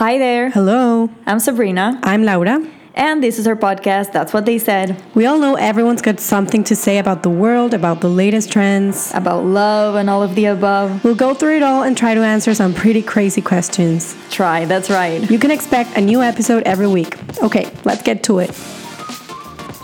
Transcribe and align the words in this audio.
Hi 0.00 0.16
there. 0.16 0.48
Hello. 0.48 1.10
I'm 1.26 1.38
Sabrina. 1.40 2.00
I'm 2.02 2.24
Laura. 2.24 2.66
And 2.94 3.22
this 3.22 3.38
is 3.38 3.46
our 3.46 3.54
podcast, 3.54 4.12
That's 4.12 4.32
What 4.32 4.46
They 4.46 4.56
Said. 4.56 4.96
We 5.14 5.26
all 5.26 5.38
know 5.38 5.56
everyone's 5.56 6.00
got 6.00 6.20
something 6.20 6.64
to 6.64 6.74
say 6.74 6.96
about 6.96 7.22
the 7.22 7.28
world, 7.28 7.74
about 7.74 8.00
the 8.00 8.08
latest 8.08 8.50
trends, 8.50 9.12
about 9.12 9.44
love 9.44 9.96
and 9.96 10.08
all 10.08 10.22
of 10.22 10.36
the 10.36 10.46
above. 10.46 11.04
We'll 11.04 11.14
go 11.14 11.34
through 11.34 11.58
it 11.58 11.62
all 11.62 11.82
and 11.82 11.98
try 11.98 12.14
to 12.14 12.22
answer 12.22 12.54
some 12.54 12.72
pretty 12.72 13.02
crazy 13.02 13.42
questions. 13.42 14.16
Try, 14.30 14.64
that's 14.64 14.88
right. 14.88 15.30
You 15.30 15.38
can 15.38 15.50
expect 15.50 15.94
a 15.98 16.00
new 16.00 16.22
episode 16.22 16.62
every 16.62 16.88
week. 16.88 17.18
Okay, 17.42 17.70
let's 17.84 18.02
get 18.02 18.22
to 18.22 18.38
it. 18.38 18.52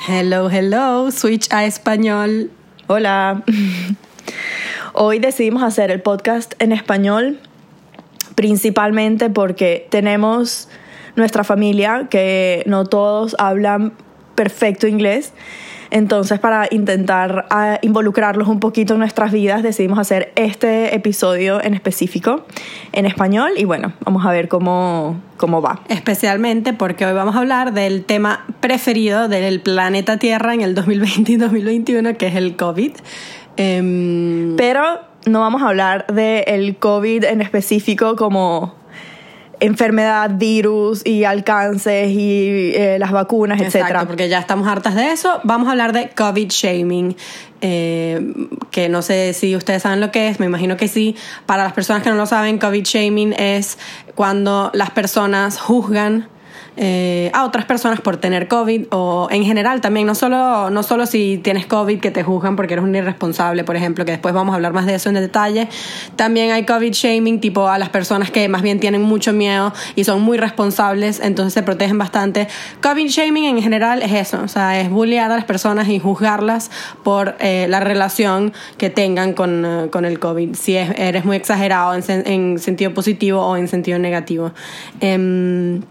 Hello, 0.08 0.48
hello. 0.48 1.10
Switch 1.10 1.46
a 1.48 1.68
español. 1.68 2.48
Hola. 2.88 3.44
Hoy 4.94 5.18
decidimos 5.18 5.62
hacer 5.62 5.90
el 5.90 6.00
podcast 6.00 6.54
en 6.58 6.72
español 6.72 7.38
principalmente 8.36 9.28
porque 9.28 9.88
tenemos 9.90 10.68
nuestra 11.16 11.42
familia 11.42 12.06
que 12.08 12.62
no 12.66 12.84
todos 12.84 13.34
hablan 13.40 13.94
perfecto 14.36 14.86
inglés. 14.86 15.32
Entonces, 15.90 16.38
para 16.41 16.68
intentar 16.70 17.46
ah, 17.50 17.78
involucrarlos 17.80 18.48
un 18.48 18.60
poquito 18.60 18.94
en 18.94 18.98
nuestras 18.98 19.32
vidas, 19.32 19.62
decidimos 19.62 19.98
hacer 19.98 20.32
este 20.34 20.94
episodio 20.94 21.62
en 21.62 21.74
específico 21.74 22.44
en 22.92 23.06
español 23.06 23.52
y 23.56 23.64
bueno, 23.64 23.92
vamos 24.04 24.27
a 24.27 24.32
ver 24.32 24.48
cómo, 24.48 25.20
cómo 25.36 25.62
va. 25.62 25.80
Especialmente 25.88 26.72
porque 26.72 27.06
hoy 27.06 27.12
vamos 27.14 27.36
a 27.36 27.38
hablar 27.38 27.72
del 27.72 28.05
tema 28.05 28.44
preferido 28.60 29.28
del 29.28 29.60
planeta 29.60 30.18
Tierra 30.18 30.55
en 30.55 30.60
el 30.60 30.74
2020 30.74 31.32
y 31.32 31.36
2021, 31.36 32.16
que 32.16 32.27
es 32.27 32.34
el 32.34 32.56
COVID. 32.56 32.92
Em, 33.56 34.56
Pero 34.56 35.00
no 35.26 35.40
vamos 35.40 35.62
a 35.62 35.68
hablar 35.68 36.06
del 36.06 36.76
COVID 36.76 37.24
en 37.24 37.40
específico 37.40 38.16
como 38.16 38.74
enfermedad, 39.58 40.32
virus 40.34 41.04
y 41.04 41.24
alcances 41.24 42.10
y 42.10 42.72
eh, 42.74 42.98
las 42.98 43.10
vacunas, 43.10 43.60
etc. 43.60 44.05
porque 44.06 44.28
ya 44.28 44.38
estamos 44.38 44.68
hartas 44.68 44.94
de 44.94 45.12
eso. 45.12 45.41
Vamos 45.44 45.68
a 45.68 45.72
hablar 45.72 45.92
de 45.92 46.10
COVID 46.10 46.48
shaming, 46.48 47.16
eh, 47.60 48.34
que 48.70 48.88
no 48.88 49.02
sé 49.02 49.33
si 49.33 49.56
ustedes 49.56 49.83
saben 49.83 50.00
lo 50.00 50.10
que 50.10 50.28
es, 50.28 50.41
me 50.41 50.46
imagino 50.46 50.77
que 50.77 50.88
sí. 50.88 51.16
Para 51.46 51.64
las 51.64 51.72
personas 51.72 52.02
que 52.02 52.11
no 52.11 52.16
lo 52.16 52.27
saben, 52.27 52.58
COVID 52.58 52.84
shaming 52.84 53.33
es 53.33 53.78
cuando 54.14 54.70
las 54.74 54.90
personas 54.90 55.58
juzgan 55.58 56.28
eh, 56.77 57.30
a 57.32 57.44
otras 57.44 57.64
personas 57.64 58.00
por 58.00 58.19
tener 58.19 58.48
COVID 58.48 58.86
o 58.91 59.28
en 59.30 59.44
general 59.44 59.80
también, 59.80 60.06
no 60.06 60.14
solo, 60.14 60.69
no 60.70 60.83
solo 60.83 61.06
si 61.06 61.38
tienes 61.38 61.66
COVID 61.66 62.00
que 62.00 62.10
te 62.10 62.22
juzgan 62.22 62.56
porque 62.56 62.74
eres 62.74 62.84
un 62.84 62.94
irresponsable, 62.94 63.64
por 63.64 63.77
ejemplo, 63.77 64.05
que 64.05 64.12
después 64.12 64.34
vamos 64.34 64.52
a 64.52 64.56
hablar 64.56 64.72
más 64.72 64.86
de 64.86 64.94
eso 64.94 65.08
en 65.08 65.14
detalle. 65.14 65.68
También 66.16 66.50
hay 66.50 66.64
COVID 66.64 66.92
shaming, 66.92 67.41
tipo 67.41 67.68
a 67.68 67.78
las 67.78 67.88
personas 67.88 68.30
que 68.30 68.48
más 68.48 68.62
bien 68.62 68.80
tienen 68.80 69.02
mucho 69.02 69.33
miedo 69.33 69.72
y 69.94 70.05
son 70.05 70.22
muy 70.22 70.36
responsables, 70.36 71.20
entonces 71.20 71.55
se 71.55 71.62
protegen 71.62 71.98
bastante. 71.98 72.48
COVID 72.83 73.08
shaming 73.08 73.44
en 73.44 73.62
general 73.62 74.02
es 74.02 74.12
eso, 74.12 74.42
o 74.42 74.48
sea, 74.48 74.80
es 74.80 74.90
bullear 74.90 75.30
a 75.30 75.36
las 75.36 75.44
personas 75.44 75.88
y 75.88 75.98
juzgarlas 75.98 76.70
por 77.02 77.36
eh, 77.40 77.66
la 77.68 77.80
relación 77.80 78.52
que 78.77 78.90
tengan 78.90 79.33
con, 79.33 79.64
eh, 79.64 79.88
con 79.90 80.05
el 80.05 80.18
COVID, 80.18 80.55
si 80.55 80.77
eres 80.77 81.24
muy 81.24 81.36
exagerado 81.36 81.94
en, 81.94 82.02
en, 82.27 82.58
sentido 82.58 82.92
positivo 82.92 83.40
o 83.40 83.56
en 83.56 83.68
sentido 83.68 83.98
negativo. 83.98 84.52
Em, 85.00 85.83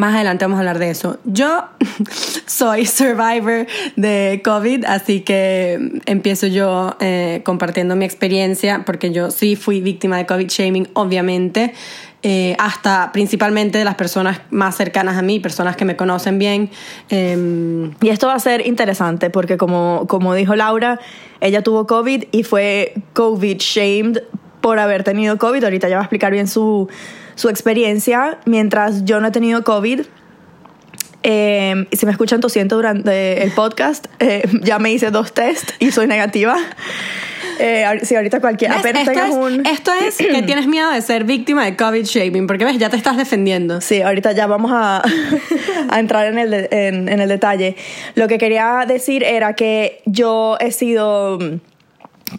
más 0.00 0.14
adelante 0.14 0.46
vamos 0.46 0.56
a 0.56 0.60
hablar 0.60 0.78
de 0.78 0.90
eso. 0.90 1.18
Yo 1.24 1.64
soy 2.46 2.86
survivor 2.86 3.66
de 3.96 4.40
COVID, 4.42 4.86
así 4.86 5.20
que 5.20 6.00
empiezo 6.06 6.46
yo 6.46 6.96
eh, 7.00 7.42
compartiendo 7.44 7.94
mi 7.96 8.06
experiencia, 8.06 8.82
porque 8.86 9.12
yo 9.12 9.30
sí 9.30 9.56
fui 9.56 9.82
víctima 9.82 10.16
de 10.16 10.24
COVID 10.26 10.48
shaming, 10.48 10.88
obviamente. 10.94 11.74
Eh, 12.22 12.54
hasta 12.58 13.12
principalmente 13.12 13.78
de 13.78 13.84
las 13.84 13.94
personas 13.94 14.40
más 14.50 14.76
cercanas 14.76 15.16
a 15.16 15.22
mí, 15.22 15.38
personas 15.38 15.76
que 15.76 15.84
me 15.84 15.96
conocen 15.96 16.38
bien. 16.38 16.70
Em, 17.10 17.92
y 18.00 18.08
esto 18.08 18.26
va 18.26 18.34
a 18.34 18.38
ser 18.40 18.66
interesante 18.66 19.28
porque 19.30 19.58
como, 19.58 20.06
como 20.08 20.34
dijo 20.34 20.56
Laura, 20.56 20.98
ella 21.40 21.62
tuvo 21.62 21.86
COVID 21.86 22.24
y 22.32 22.42
fue 22.42 22.94
COVID 23.12 23.56
shamed 23.58 24.18
por 24.60 24.78
haber 24.78 25.04
tenido 25.04 25.38
COVID. 25.38 25.64
Ahorita 25.64 25.88
ya 25.88 25.96
va 25.96 26.02
a 26.02 26.04
explicar 26.04 26.32
bien 26.32 26.46
su, 26.48 26.88
su 27.40 27.48
experiencia 27.48 28.38
mientras 28.44 29.04
yo 29.04 29.20
no 29.20 29.28
he 29.28 29.30
tenido 29.30 29.64
COVID. 29.64 30.02
Eh, 31.22 31.86
si 31.92 32.06
me 32.06 32.12
escuchan 32.12 32.40
tosiendo 32.40 32.76
durante 32.76 33.42
el 33.42 33.50
podcast, 33.52 34.06
eh, 34.20 34.42
ya 34.62 34.78
me 34.78 34.92
hice 34.92 35.10
dos 35.10 35.32
test 35.32 35.70
y 35.80 35.90
soy 35.90 36.06
negativa. 36.06 36.56
Eh, 37.62 37.84
si 38.04 38.14
ahorita 38.14 38.38
apenas 38.38 39.06
esto 39.06 39.10
es, 39.10 39.30
un... 39.34 39.66
Esto 39.66 39.92
es 39.92 40.16
que 40.16 40.42
tienes 40.42 40.66
miedo 40.66 40.90
de 40.90 41.02
ser 41.02 41.24
víctima 41.24 41.66
de 41.66 41.76
COVID 41.76 42.04
shaming, 42.04 42.46
porque 42.46 42.64
ves, 42.64 42.78
ya 42.78 42.88
te 42.88 42.96
estás 42.96 43.18
defendiendo. 43.18 43.82
Sí, 43.82 44.00
ahorita 44.00 44.32
ya 44.32 44.46
vamos 44.46 44.70
a, 44.72 45.02
a 45.90 46.00
entrar 46.00 46.26
en 46.28 46.38
el, 46.38 46.54
en, 46.70 47.10
en 47.10 47.20
el 47.20 47.28
detalle. 47.28 47.76
Lo 48.14 48.28
que 48.28 48.38
quería 48.38 48.86
decir 48.88 49.22
era 49.24 49.52
que 49.52 50.00
yo 50.06 50.56
he 50.58 50.72
sido 50.72 51.38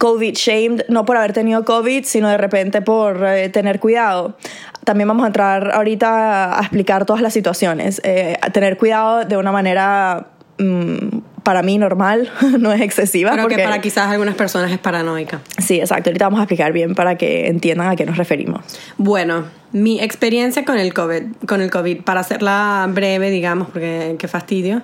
COVID 0.02 0.34
shamed, 0.34 0.82
no 0.88 1.04
por 1.04 1.16
haber 1.16 1.32
tenido 1.32 1.64
COVID, 1.64 2.02
sino 2.02 2.28
de 2.28 2.36
repente 2.36 2.82
por 2.82 3.24
eh, 3.24 3.48
tener 3.50 3.78
cuidado. 3.78 4.36
También 4.82 5.06
vamos 5.06 5.22
a 5.22 5.28
entrar 5.28 5.70
ahorita 5.72 6.58
a 6.58 6.60
explicar 6.60 7.06
todas 7.06 7.22
las 7.22 7.32
situaciones. 7.32 8.00
Eh, 8.02 8.36
a 8.42 8.50
tener 8.50 8.78
cuidado 8.78 9.24
de 9.24 9.36
una 9.36 9.52
manera 9.52 10.26
mm, 10.58 11.18
para 11.44 11.62
mí 11.62 11.78
normal, 11.78 12.32
no 12.58 12.72
es 12.72 12.80
excesiva. 12.80 13.30
Pero 13.30 13.46
que 13.46 13.58
para 13.58 13.80
quizás 13.80 14.10
algunas 14.10 14.34
personas 14.34 14.72
es 14.72 14.78
paranoica. 14.78 15.40
Sí, 15.58 15.78
exacto. 15.78 16.10
Ahorita 16.10 16.26
vamos 16.26 16.40
a 16.40 16.42
explicar 16.42 16.72
bien 16.72 16.96
para 16.96 17.16
que 17.16 17.46
entiendan 17.46 17.86
a 17.86 17.94
qué 17.94 18.04
nos 18.04 18.16
referimos. 18.16 18.60
Bueno, 18.98 19.44
mi 19.70 20.00
experiencia 20.00 20.64
con 20.64 20.78
el 20.78 20.92
COVID, 20.92 21.46
con 21.46 21.60
el 21.60 21.70
COVID 21.70 22.02
para 22.02 22.18
hacerla 22.18 22.88
breve, 22.92 23.30
digamos, 23.30 23.68
porque 23.68 24.16
qué 24.18 24.26
fastidio. 24.26 24.82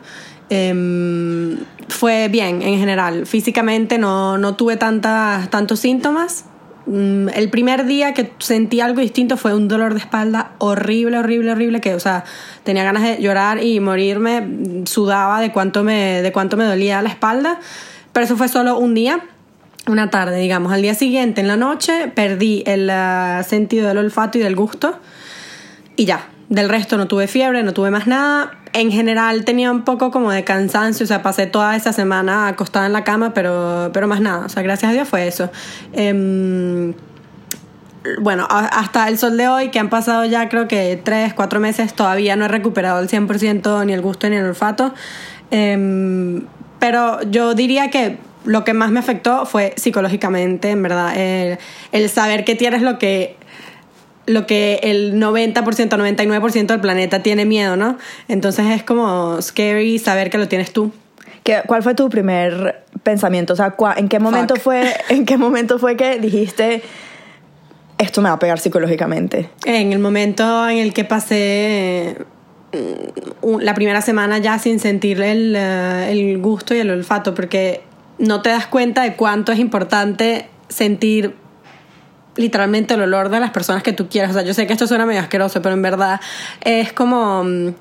Em, 0.50 1.59
fue 1.88 2.28
bien 2.28 2.62
en 2.62 2.78
general. 2.78 3.26
Físicamente 3.26 3.98
no, 3.98 4.38
no 4.38 4.56
tuve 4.56 4.76
tantas, 4.76 5.50
tantos 5.50 5.81
síntomas. 5.81 6.44
Mm, 6.86 7.28
el 7.34 7.50
primer 7.50 7.84
día 7.84 8.14
que 8.14 8.32
sentí 8.38 8.81
algo 8.81 9.00
distinto 9.00 9.37
fue 9.37 9.54
un 9.54 9.69
dolor 9.69 9.92
de 9.92 10.00
espalda 10.00 10.53
horrible, 10.58 11.19
horrible, 11.19 11.53
horrible, 11.53 11.81
que, 11.81 11.94
o 11.94 12.00
sea, 12.00 12.25
tenía 12.64 12.82
ganas 12.82 13.03
de 13.03 13.20
llorar 13.20 13.62
y 13.62 13.78
morirme, 13.81 14.84
sudaba 14.87 15.41
de 15.41 15.53
cuánto 15.53 15.84
me, 15.84 16.22
de 16.22 16.32
cuánto 16.32 16.56
me 16.56 16.64
dolía 16.64 17.03
la 17.03 17.10
espalda, 17.10 17.60
pero 18.12 18.25
eso 18.25 18.37
fue 18.38 18.48
solo 18.48 18.78
un 18.78 18.94
día, 18.94 19.20
una 19.87 20.08
tarde, 20.08 20.38
digamos. 20.38 20.72
Al 20.72 20.81
día 20.81 20.94
siguiente, 20.94 21.42
en 21.42 21.48
la 21.48 21.56
noche, 21.56 22.08
perdí 22.14 22.62
el 22.66 22.91
uh, 22.91 23.42
sentido 23.44 23.88
del 23.88 23.98
olfato 23.98 24.38
y 24.38 24.41
del 24.41 24.56
gusto 24.56 24.98
y 25.97 26.04
ya, 26.06 26.28
del 26.48 26.69
resto 26.69 26.97
no 26.97 27.08
tuve 27.08 27.26
fiebre, 27.26 27.62
no 27.62 27.75
tuve 27.75 27.91
más 27.91 28.06
nada. 28.06 28.57
En 28.72 28.90
general 28.90 29.44
tenía 29.44 29.70
un 29.70 29.82
poco 29.82 30.10
como 30.10 30.30
de 30.30 30.44
cansancio, 30.44 31.04
o 31.04 31.06
sea, 31.06 31.22
pasé 31.22 31.46
toda 31.46 31.76
esa 31.76 31.92
semana 31.92 32.48
acostada 32.48 32.86
en 32.86 32.92
la 32.92 33.04
cama, 33.04 33.32
pero, 33.34 33.90
pero 33.92 34.06
más 34.06 34.20
nada. 34.20 34.46
O 34.46 34.48
sea, 34.48 34.62
gracias 34.62 34.90
a 34.90 34.92
Dios 34.92 35.08
fue 35.08 35.26
eso. 35.26 35.50
Em, 35.92 36.94
bueno, 38.20 38.46
hasta 38.50 39.08
el 39.08 39.18
sol 39.18 39.36
de 39.36 39.48
hoy, 39.48 39.70
que 39.70 39.78
han 39.78 39.88
pasado 39.88 40.24
ya 40.24 40.48
creo 40.48 40.68
que 40.68 41.00
3, 41.02 41.34
4 41.34 41.60
meses, 41.60 41.94
todavía 41.94 42.36
no 42.36 42.44
he 42.44 42.48
recuperado 42.48 43.00
el 43.00 43.08
100% 43.08 43.84
ni 43.86 43.92
el 43.92 44.02
gusto 44.02 44.28
ni 44.28 44.36
el 44.36 44.44
olfato. 44.44 44.92
Em, 45.50 46.44
pero 46.78 47.22
yo 47.22 47.54
diría 47.54 47.90
que 47.90 48.18
lo 48.44 48.64
que 48.64 48.74
más 48.74 48.90
me 48.90 49.00
afectó 49.00 49.46
fue 49.46 49.74
psicológicamente, 49.76 50.70
en 50.70 50.82
verdad, 50.82 51.14
el 51.16 52.08
saber 52.08 52.44
que 52.44 52.54
tienes 52.54 52.82
lo 52.82 52.98
que 52.98 53.38
lo 54.28 54.46
que 54.46 54.80
el 54.82 55.14
90%, 55.14 55.54
99% 55.62 56.66
del 56.66 56.80
planeta 56.80 57.22
tiene 57.22 57.44
miedo, 57.44 57.76
¿no? 57.76 57.98
Entonces 58.28 58.66
es 58.70 58.82
como 58.82 59.40
scary 59.42 59.98
saber 59.98 60.30
que 60.30 60.38
lo 60.38 60.48
tienes 60.48 60.72
tú. 60.72 60.92
¿Qué, 61.42 61.62
¿Cuál 61.66 61.82
fue 61.82 61.94
tu 61.94 62.08
primer 62.10 62.84
pensamiento? 63.02 63.54
O 63.54 63.56
sea, 63.56 63.74
¿en 63.96 64.08
qué 64.08 64.18
momento 64.18 64.56
fue 64.56 64.94
en 65.08 65.24
qué 65.24 65.36
momento 65.36 65.78
fue 65.78 65.96
que 65.96 66.18
dijiste 66.18 66.82
esto 67.98 68.22
me 68.22 68.28
va 68.28 68.36
a 68.36 68.38
pegar 68.38 68.58
psicológicamente? 68.58 69.50
En 69.64 69.92
el 69.92 69.98
momento 69.98 70.69
en 70.69 70.78
el 70.78 70.92
que 70.92 71.04
pasé 71.04 72.16
mm, 72.72 73.58
la 73.60 73.74
primera 73.74 74.00
semana 74.02 74.38
ya 74.38 74.58
sin 74.58 74.78
sentir 74.78 75.20
el, 75.20 75.54
eh, 75.56 76.12
el 76.12 76.38
gusto 76.38 76.74
y 76.74 76.78
el 76.78 76.90
olfato, 76.90 77.34
porque 77.34 77.82
no 78.19 78.40
te 78.42 78.50
das 78.50 78.66
cuenta 78.66 79.02
de 79.02 79.14
cuánto 79.14 79.52
es 79.52 79.58
importante 79.58 80.48
sentir 80.69 81.34
literalmente 82.38 82.94
el 82.94 83.02
olor 83.02 83.29
de 83.29 83.40
las 83.40 83.50
personas 83.50 83.82
que 83.82 83.93
tú 83.93 84.08
quieras. 84.08 84.31
O 84.31 84.35
sea, 84.35 84.43
yo 84.43 84.55
sé 84.55 84.67
que 84.67 84.73
esto 84.73 84.87
suena 84.87 85.05
medio 85.05 85.20
asqueroso, 85.20 85.61
pero 85.61 85.75
en 85.75 85.82
verdad 85.82 86.20
es 86.62 86.93
como 86.93 87.44
mm, 87.44 87.75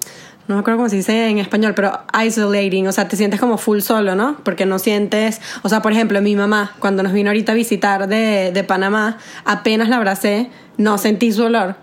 no 0.47 0.55
me 0.55 0.61
acuerdo 0.61 0.77
cómo 0.77 0.89
se 0.89 0.95
dice 0.95 1.29
en 1.29 1.39
español, 1.39 1.73
pero 1.75 1.99
isolating, 2.25 2.87
o 2.87 2.91
sea, 2.91 3.07
te 3.07 3.17
sientes 3.17 3.39
como 3.39 3.57
full 3.57 3.79
solo, 3.79 4.15
¿no? 4.15 4.37
Porque 4.43 4.65
no 4.65 4.79
sientes, 4.79 5.41
o 5.61 5.69
sea, 5.69 5.81
por 5.81 5.91
ejemplo, 5.91 6.21
mi 6.21 6.35
mamá, 6.35 6.73
cuando 6.79 7.03
nos 7.03 7.11
vino 7.11 7.29
ahorita 7.29 7.51
a 7.51 7.55
visitar 7.55 8.07
de, 8.07 8.51
de 8.53 8.63
Panamá, 8.63 9.17
apenas 9.43 9.89
la 9.89 9.97
abracé, 9.97 10.49
no 10.77 10.97
sentí 10.97 11.31
su 11.33 11.43
olor. 11.43 11.75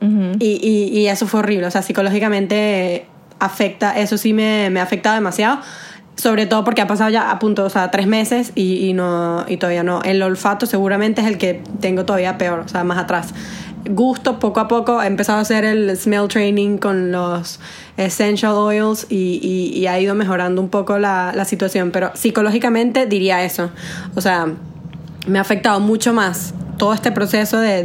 y, 0.00 0.44
y, 0.44 0.98
y, 0.98 1.06
eso 1.06 1.26
fue 1.26 1.40
horrible, 1.40 1.66
o 1.66 1.70
sea, 1.70 1.82
psicológicamente 1.82 3.06
afecta, 3.38 3.98
eso 3.98 4.18
sí 4.18 4.32
me, 4.32 4.68
me 4.70 4.80
ha 4.80 4.82
afectado 4.84 5.14
demasiado. 5.14 5.60
Sobre 6.16 6.46
todo 6.46 6.62
porque 6.62 6.82
ha 6.82 6.86
pasado 6.86 7.10
ya 7.10 7.30
a 7.30 7.38
punto, 7.38 7.64
o 7.64 7.70
sea, 7.70 7.90
tres 7.90 8.06
meses 8.06 8.52
y, 8.54 8.92
no, 8.92 9.44
y 9.48 9.56
todavía 9.56 9.82
no. 9.82 10.02
El 10.02 10.22
olfato 10.22 10.66
seguramente 10.66 11.20
es 11.22 11.26
el 11.26 11.38
que 11.38 11.62
tengo 11.80 12.04
todavía 12.04 12.38
peor, 12.38 12.60
o 12.60 12.68
sea, 12.68 12.84
más 12.84 12.98
atrás. 12.98 13.34
gusto 13.88 14.38
poco 14.38 14.60
a 14.60 14.68
poco. 14.68 15.02
He 15.02 15.06
empezado 15.06 15.38
a 15.38 15.40
hacer 15.42 15.64
el 15.64 15.96
smell 15.96 16.28
training 16.28 16.78
con 16.78 17.10
los 17.10 17.58
essential 17.96 18.52
oils 18.52 19.06
y, 19.08 19.40
y- 19.42 19.76
y 19.78 19.86
ha 19.88 19.98
ido 19.98 20.14
mejorando 20.14 20.60
un 20.60 20.68
poco 20.68 20.98
la, 20.98 21.32
la 21.34 21.44
situación. 21.44 21.90
Pero 21.90 22.12
psicológicamente 22.14 23.06
diría 23.06 23.42
eso. 23.42 23.70
O 24.14 24.20
sea, 24.20 24.46
me 25.26 25.38
ha 25.38 25.40
afectado 25.42 25.80
mucho 25.80 26.12
más 26.12 26.54
todo 26.82 26.94
este 26.94 27.12
proceso 27.12 27.60
de, 27.60 27.84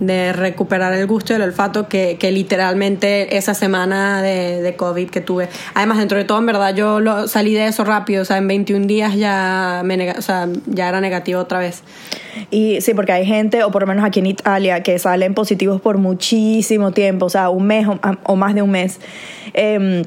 de- 0.00 0.32
recuperar 0.32 0.92
el 0.92 1.06
gusto 1.06 1.32
y 1.32 1.36
el 1.36 1.42
olfato 1.42 1.88
que, 1.88 2.16
que 2.18 2.32
literalmente 2.32 3.36
esa 3.36 3.54
semana 3.54 4.22
de, 4.22 4.74
COVID 4.76 5.08
que 5.08 5.20
tuve. 5.20 5.48
Además, 5.74 5.98
dentro 5.98 6.18
de 6.18 6.24
todo, 6.24 6.38
en 6.38 6.46
verdad, 6.46 6.74
yo 6.74 7.28
salí 7.28 7.54
de 7.54 7.66
eso 7.68 7.84
rápido. 7.84 8.22
O 8.22 8.24
sea, 8.24 8.38
en 8.38 8.48
21 8.48 8.88
días 8.88 9.14
ya, 9.14 9.82
me 9.84 9.96
nega- 9.96 10.18
o 10.18 10.22
sea, 10.22 10.48
ya 10.66 10.88
era 10.88 11.00
negativo 11.00 11.40
otra 11.40 11.60
vez. 11.60 11.84
Y 12.50 12.80
sí, 12.80 12.92
porque 12.92 13.12
hay 13.12 13.24
gente, 13.24 13.62
o 13.62 13.70
por 13.70 13.82
lo 13.82 13.86
menos 13.86 14.04
aquí 14.04 14.18
en 14.18 14.26
Italia, 14.26 14.82
que 14.82 14.98
salen 14.98 15.34
positivos 15.34 15.80
por 15.80 15.98
muchísimo 15.98 16.90
tiempo, 16.90 17.26
o 17.26 17.30
sea, 17.30 17.50
un 17.50 17.68
mes 17.68 17.86
o, 17.86 18.00
o 18.24 18.34
más 18.34 18.52
de 18.56 18.62
un 18.62 18.70
mes. 18.72 18.98
Em, 19.54 20.02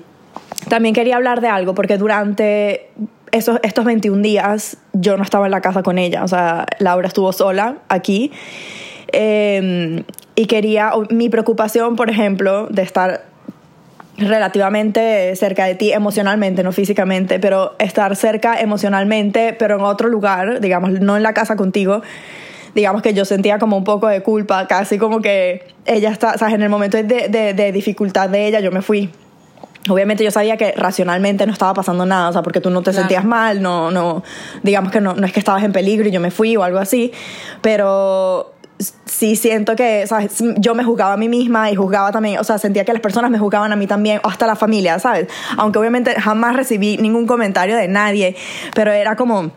también 0.67 0.93
quería 0.93 1.15
hablar 1.15 1.39
de 1.39 1.47
algo, 1.47 1.73
porque 1.75 1.97
durante 1.97 2.89
esos, 3.31 3.59
estos 3.63 3.85
21 3.85 4.21
días 4.21 4.77
yo 4.93 5.17
no 5.17 5.23
estaba 5.23 5.45
en 5.47 5.51
la 5.51 5.61
casa 5.61 5.83
con 5.83 5.97
ella, 5.97 6.23
o 6.23 6.27
sea, 6.27 6.65
Laura 6.79 7.07
estuvo 7.07 7.31
sola 7.33 7.77
aquí. 7.89 8.31
Em, 9.13 10.03
y 10.35 10.45
quería, 10.45 10.95
o- 10.95 11.05
mi 11.09 11.29
preocupación, 11.29 11.95
por 11.95 12.09
ejemplo, 12.09 12.67
de 12.69 12.81
estar 12.81 13.25
relativamente 14.17 15.35
cerca 15.35 15.65
de 15.65 15.75
ti 15.75 15.91
emocionalmente, 15.91 16.63
no 16.63 16.71
físicamente, 16.71 17.39
pero 17.39 17.73
estar 17.79 18.15
cerca 18.15 18.59
emocionalmente, 18.59 19.55
pero 19.57 19.75
en 19.77 19.81
otro 19.81 20.09
lugar, 20.09 20.59
digamos, 20.61 20.91
no 20.91 21.17
en 21.17 21.23
la 21.23 21.33
casa 21.33 21.55
contigo, 21.55 22.01
digamos 22.75 23.01
que 23.01 23.13
yo 23.13 23.25
sentía 23.25 23.57
como 23.59 23.77
un 23.77 23.83
poco 23.83 24.07
de 24.07 24.21
culpa, 24.21 24.67
casi 24.67 24.97
como 24.97 25.21
que 25.21 25.63
ella 25.85 26.09
está, 26.11 26.37
sabes, 26.37 26.53
en 26.55 26.61
el 26.61 26.69
momento 26.69 26.97
de, 27.01 27.03
de 27.29 27.71
dificultad 27.71 28.29
de 28.29 28.47
ella, 28.47 28.59
yo 28.59 28.71
me 28.71 28.81
fui. 28.81 29.09
Obviamente 29.89 30.23
yo 30.23 30.29
sabía 30.31 30.57
que 30.57 30.73
racionalmente 30.77 31.45
no 31.47 31.53
estaba 31.53 31.73
pasando 31.73 32.05
nada, 32.05 32.29
o 32.29 32.33
sea, 32.33 32.43
porque 32.43 32.61
tú 32.61 32.69
no 32.69 32.81
te 32.83 32.91
Claro. 32.91 32.99
sentías 33.07 33.25
mal, 33.25 33.61
no, 33.61 33.89
no, 33.89 34.23
digamos 34.61 34.91
que 34.91 35.01
no, 35.01 35.15
no 35.15 35.25
es 35.25 35.33
que 35.33 35.39
estabas 35.39 35.63
en 35.63 35.71
peligro 35.71 36.07
y 36.07 36.11
yo 36.11 36.19
me 36.19 36.29
fui 36.29 36.55
o 36.55 36.63
algo 36.63 36.77
así, 36.77 37.11
pero 37.61 38.53
sí 39.05 39.35
siento 39.35 39.75
que, 39.75 40.05
¿sabes? 40.07 40.43
Yo 40.57 40.75
me 40.75 40.83
juzgaba 40.83 41.13
a 41.13 41.17
mí 41.17 41.29
misma 41.29 41.71
y 41.71 41.75
juzgaba 41.75 42.11
también, 42.11 42.39
o 42.39 42.43
sea, 42.43 42.57
sentía 42.57 42.85
que 42.85 42.93
las 42.93 43.01
personas 43.01 43.31
me 43.31 43.39
juzgaban 43.39 43.71
a 43.71 43.75
mí 43.75 43.87
también, 43.87 44.19
o 44.23 44.27
hasta 44.27 44.45
la 44.47 44.55
familia, 44.55 44.99
¿sabes? 44.99 45.27
Aunque 45.57 45.79
obviamente 45.79 46.13
jamás 46.19 46.55
recibí 46.55 46.97
ningún 46.97 47.25
comentario 47.25 47.75
de 47.75 47.87
nadie, 47.87 48.35
pero 48.75 48.91
era 48.91 49.15
como, 49.15 49.51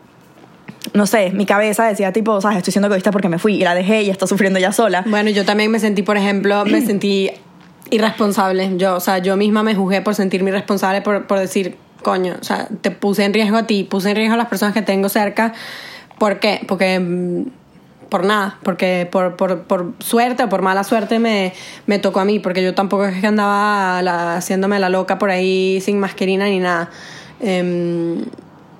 no 0.93 1.05
sé, 1.07 1.31
mi 1.31 1.45
cabeza 1.45 1.85
decía 1.85 2.11
tipo, 2.13 2.39
¿sabes? 2.41 2.57
Estoy 2.59 2.71
siendo 2.71 2.87
egoísta 2.87 3.11
porque 3.11 3.29
me 3.29 3.39
fui 3.39 3.55
y 3.55 3.63
la 3.63 3.73
dejé 3.75 4.03
y 4.03 4.09
está 4.09 4.27
sufriendo 4.27 4.59
ya 4.59 4.71
sola. 4.71 5.03
Bueno, 5.07 5.29
yo 5.29 5.45
también 5.45 5.71
me 5.71 5.79
sentí, 5.79 6.03
por 6.03 6.17
ejemplo, 6.17 6.63
me 6.65 6.81
sentí 6.85 7.31
irresponsable. 7.91 8.77
Yo, 8.77 8.95
o 8.95 8.99
sea, 8.99 9.19
yo 9.19 9.37
misma 9.37 9.63
me 9.63 9.75
juzgué 9.75 10.01
por 10.01 10.15
sentirme 10.15 10.49
irresponsable, 10.49 11.01
por, 11.01 11.27
por 11.27 11.39
decir, 11.39 11.77
coño, 12.03 12.35
o 12.39 12.43
sea, 12.43 12.67
te 12.81 12.91
puse 12.91 13.25
en 13.25 13.33
riesgo 13.33 13.57
a 13.57 13.67
ti, 13.67 13.83
puse 13.83 14.11
en 14.11 14.15
riesgo 14.15 14.35
a 14.35 14.37
las 14.37 14.47
personas 14.47 14.73
que 14.73 14.81
tengo 14.81 15.09
cerca. 15.09 15.53
¿Por 16.17 16.39
qué? 16.39 16.61
Porque 16.67 16.99
mm, 16.99 17.43
por 18.09 18.25
nada, 18.25 18.57
porque 18.63 19.07
por, 19.11 19.35
por, 19.35 19.63
por 19.63 19.93
suerte 19.99 20.43
o 20.43 20.49
por 20.49 20.61
mala 20.61 20.83
suerte 20.83 21.19
me, 21.19 21.53
me 21.87 21.99
tocó 21.99 22.19
a 22.19 22.25
mí, 22.25 22.39
porque 22.39 22.63
yo 22.63 22.73
tampoco 22.73 23.05
es 23.05 23.19
que 23.19 23.27
andaba 23.27 24.35
haciéndome 24.37 24.79
la 24.79 24.89
loca 24.89 25.17
por 25.17 25.29
ahí 25.29 25.81
sin 25.81 25.99
mascarina 25.99 26.45
ni 26.45 26.59
nada. 26.59 26.89
Em, 27.41 28.25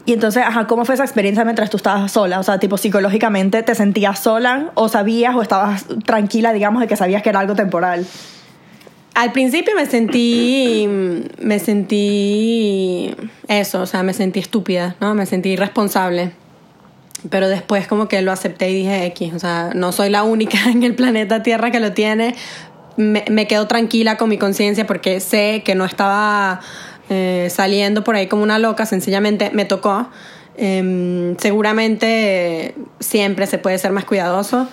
Y 0.06 0.13
entonces, 0.13 0.44
ajá, 0.46 0.68
¿cómo 0.68 0.86
fue 0.86 0.94
esa 0.96 1.04
experiencia 1.04 1.44
mientras 1.44 1.69
tú 1.72 1.78
estabas 1.78 2.12
sola? 2.12 2.40
O 2.40 2.44
sea, 2.44 2.60
tipo 2.60 2.78
psicológicamente, 2.78 3.63
¿te 3.63 3.74
sentías 3.74 4.19
sola 4.19 4.72
o 4.75 4.88
sabías 4.88 5.36
o 5.36 5.42
estabas 5.42 5.86
tranquila, 6.06 6.54
digamos, 6.54 6.81
de 6.81 6.88
que 6.88 6.96
sabías 6.96 7.24
que 7.24 7.30
era 7.30 7.40
algo 7.40 7.56
temporal? 7.56 8.06
Al 9.15 9.31
principio 9.31 9.73
me 9.75 9.85
sentí, 9.85 10.89
me 11.39 11.59
sentí 11.59 13.15
eso, 13.47 13.81
o 13.81 13.85
sea, 13.85 14.03
me 14.03 14.12
sentí 14.13 14.41
estúpida, 14.41 14.97
¿no? 15.00 15.15
Me 15.15 15.25
sentí 15.25 15.51
irresponsable. 15.51 16.33
Pero 17.29 17.47
después 17.47 17.88
como 17.88 18.09
que 18.09 18.21
lo 18.21 18.33
acepté 18.33 18.69
y 18.69 18.73
dije 18.73 19.06
X, 19.06 19.33
o 19.33 19.39
sea, 19.39 19.71
no 19.73 19.94
soy 19.94 20.09
la 20.09 20.23
única 20.23 20.57
en 20.69 20.83
el 20.83 20.95
planeta 20.95 21.44
Tierra 21.44 21.71
que 21.71 21.79
lo 21.79 21.94
tiene. 21.94 22.35
Me, 22.97 23.47
quedo 23.47 23.67
tranquila 23.67 24.17
con 24.17 24.27
mi 24.27 24.38
conciencia 24.38 24.85
porque 24.85 25.21
sé 25.21 25.63
que 25.63 25.75
no 25.75 25.85
estaba 25.85 26.59
eh, 27.09 27.47
saliendo 27.50 28.03
por 28.03 28.15
ahí 28.15 28.27
como 28.27 28.44
una 28.44 28.59
loca, 28.59 28.85
sencillamente 28.85 29.50
me 29.53 29.63
tocó. 29.63 30.09
Em, 30.57 31.38
seguramente 31.38 32.75
siempre 33.00 33.47
se 33.47 33.59
puede 33.59 33.77
ser 33.77 33.94
más 33.94 34.03
cuidadoso. 34.03 34.68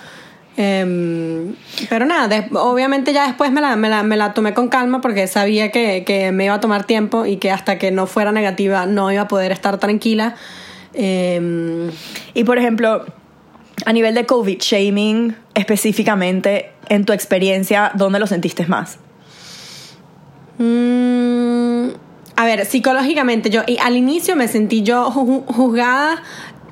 Em, 0.55 1.55
pero 1.89 2.05
nada, 2.05 2.27
de- 2.27 2.47
obviamente 2.57 3.11
ya 3.11 3.25
después 3.25 3.51
me 3.51 3.59
la, 3.59 3.75
me, 3.75 3.89
la, 3.89 4.03
me 4.03 4.17
la 4.17 4.33
tomé 4.33 4.53
con 4.53 4.67
calma 4.69 5.01
porque 5.01 5.25
sabía 5.27 5.71
que, 5.71 6.03
que 6.05 6.31
me 6.31 6.45
iba 6.45 6.53
a 6.53 6.59
tomar 6.59 6.83
tiempo 6.85 7.25
y 7.25 7.37
que 7.37 7.49
hasta 7.49 7.79
que 7.79 7.89
no 7.91 8.05
fuera 8.05 8.31
negativa 8.31 8.85
no 8.85 9.11
iba 9.11 9.23
a 9.23 9.27
poder 9.27 9.51
estar 9.51 9.79
tranquila. 9.79 10.35
Em, 10.93 11.89
Y 12.35 12.43
por 12.43 12.59
ejemplo, 12.59 13.03
a 13.85 13.93
nivel 13.93 14.13
de 14.13 14.25
COVID 14.27 14.59
shaming, 14.59 15.35
específicamente, 15.55 16.71
en 16.89 17.05
tu 17.05 17.13
experiencia, 17.13 17.91
¿dónde 17.95 18.19
lo 18.19 18.27
sentiste 18.27 18.67
más? 18.67 18.99
Mm, 20.59 21.89
a 22.35 22.45
ver, 22.45 22.65
psicológicamente 22.65 23.49
yo 23.49 23.61
y 23.65 23.77
al 23.79 23.95
inicio 23.97 24.35
me 24.35 24.47
sentí 24.47 24.83
yo 24.83 25.09
ju- 25.11 25.43
juzgada 25.47 26.21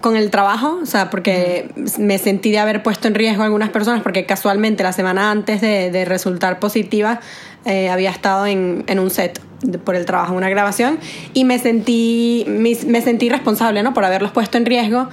con 0.01 0.15
el 0.17 0.29
trabajo, 0.31 0.79
o 0.81 0.85
sea, 0.85 1.09
porque 1.09 1.69
me 1.97 2.17
sentí 2.17 2.51
de 2.51 2.59
haber 2.59 2.83
puesto 2.83 3.07
en 3.07 3.15
riesgo 3.15 3.43
a 3.43 3.45
algunas 3.45 3.69
personas, 3.69 4.01
porque 4.01 4.25
casualmente 4.25 4.83
la 4.83 4.93
semana 4.93 5.31
antes 5.31 5.61
de, 5.61 5.91
de 5.91 6.05
resultar 6.05 6.59
positiva 6.59 7.19
eh, 7.65 7.89
había 7.89 8.09
estado 8.09 8.47
en, 8.47 8.83
en 8.87 8.99
un 8.99 9.09
set 9.11 9.39
de- 9.61 9.77
por 9.77 9.95
el 9.95 10.05
trabajo, 10.07 10.33
una 10.33 10.49
grabación, 10.49 10.97
y 11.33 11.43
me 11.45 11.59
sentí, 11.59 12.43
me, 12.47 12.75
me 12.87 13.01
sentí 13.01 13.29
responsable, 13.29 13.83
¿no? 13.83 13.93
Por 13.93 14.03
haberlos 14.03 14.31
puesto 14.31 14.57
en 14.57 14.65
riesgo, 14.65 15.07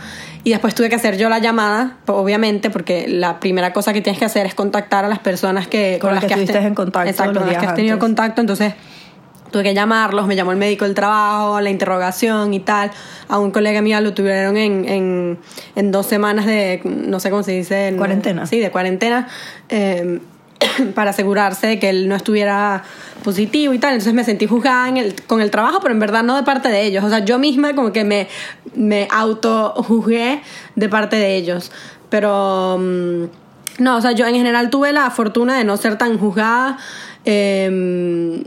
y 0.44 0.50
después 0.50 0.75
tuve 0.75 0.88
que 0.88 0.94
hacer 0.94 1.19
yo 1.19 1.29
la 1.29 1.40
llamada, 1.40 1.99
obviamente, 2.06 2.70
porque 2.70 3.06
la 3.08 3.38
primera 3.40 3.73
cosa 3.75 3.93
que 3.93 4.00
tienes 4.00 4.19
que 4.19 4.25
hacer 4.25 4.46
es 4.46 4.55
contactar 4.55 5.05
a 5.05 5.08
las 5.08 5.19
personas 5.19 5.69
que, 5.69 5.99
Con 6.00 6.14
las 6.14 6.20
que 6.25 6.26
has 6.32 6.40
estuviste 6.40 6.58
te- 6.61 6.67
en 6.67 6.75
contacto 6.75 7.11
Exacto, 7.11 7.32
los 7.35 7.43
con 7.43 7.52
las 7.52 7.61
que 7.61 7.67
has 7.67 7.75
tenido 7.75 7.94
antes. 7.94 8.06
contacto, 8.06 8.40
entonces 8.40 8.73
tuve 9.50 9.62
que 9.62 9.75
llamarlos, 9.75 10.27
me 10.27 10.37
llamó 10.37 10.53
el 10.53 10.59
médico 10.59 10.85
del 10.85 10.95
trabajo, 10.95 11.61
la 11.61 11.71
interrogación 11.71 12.55
y 12.55 12.61
tal. 12.61 12.91
A 13.29 13.39
un 13.39 13.50
colega 13.50 13.81
mío 13.83 14.00
lo 14.00 14.15
tuvieron 14.15 14.56
en, 14.56 14.87
en, 14.89 15.39
en 15.77 15.91
dos 15.91 16.06
semanas 16.06 16.47
de, 16.47 16.81
no 16.85 17.21
sé 17.21 17.31
cómo 17.31 17.43
se 17.43 17.53
dice. 17.53 17.89
en- 17.89 17.97
Cuarentena. 17.97 18.47
Sí, 18.47 18.59
de 18.61 18.71
cuarentena. 18.71 19.29
eh, 19.69 20.21
para 20.95 21.11
asegurarse 21.11 21.69
de 21.69 21.79
que 21.79 21.89
él 21.89 22.09
no 22.09 22.17
estuviera 22.17 22.83
positivo 23.23 23.73
y 23.73 23.78
tal. 23.78 23.93
Entonces 23.93 24.12
me 24.14 24.25
sentí 24.25 24.47
juzgada 24.47 24.88
en 24.88 24.97
el- 24.97 25.14
con 25.26 25.40
el 25.40 25.50
trabajo, 25.50 25.78
pero 25.81 25.95
en 25.95 26.00
verdad 26.00 26.23
no 26.25 26.35
de 26.37 26.43
parte 26.43 26.69
de 26.69 26.83
ellos. 26.85 27.05
O 27.05 27.09
sea, 27.09 27.21
yo 27.21 27.38
misma 27.38 27.75
como 27.75 27.93
que 27.93 28.02
me, 28.05 28.26
me 28.75 29.07
auto 29.11 29.73
juzgué 29.87 30.43
de 30.75 30.88
parte 30.88 31.17
de 31.17 31.37
ellos. 31.37 31.71
Pero... 32.11 32.76
mm, 32.81 33.25
no, 33.78 33.97
o 33.99 34.00
sea, 34.00 34.11
yo 34.11 34.26
en 34.26 34.35
general 34.35 34.71
tuve 34.71 34.93
la 34.93 35.09
fortuna 35.11 35.57
de 35.57 35.62
no 35.62 35.76
ser 35.76 35.97
tan 35.97 36.19
juzgada. 36.19 36.78
Eh, 37.25 38.43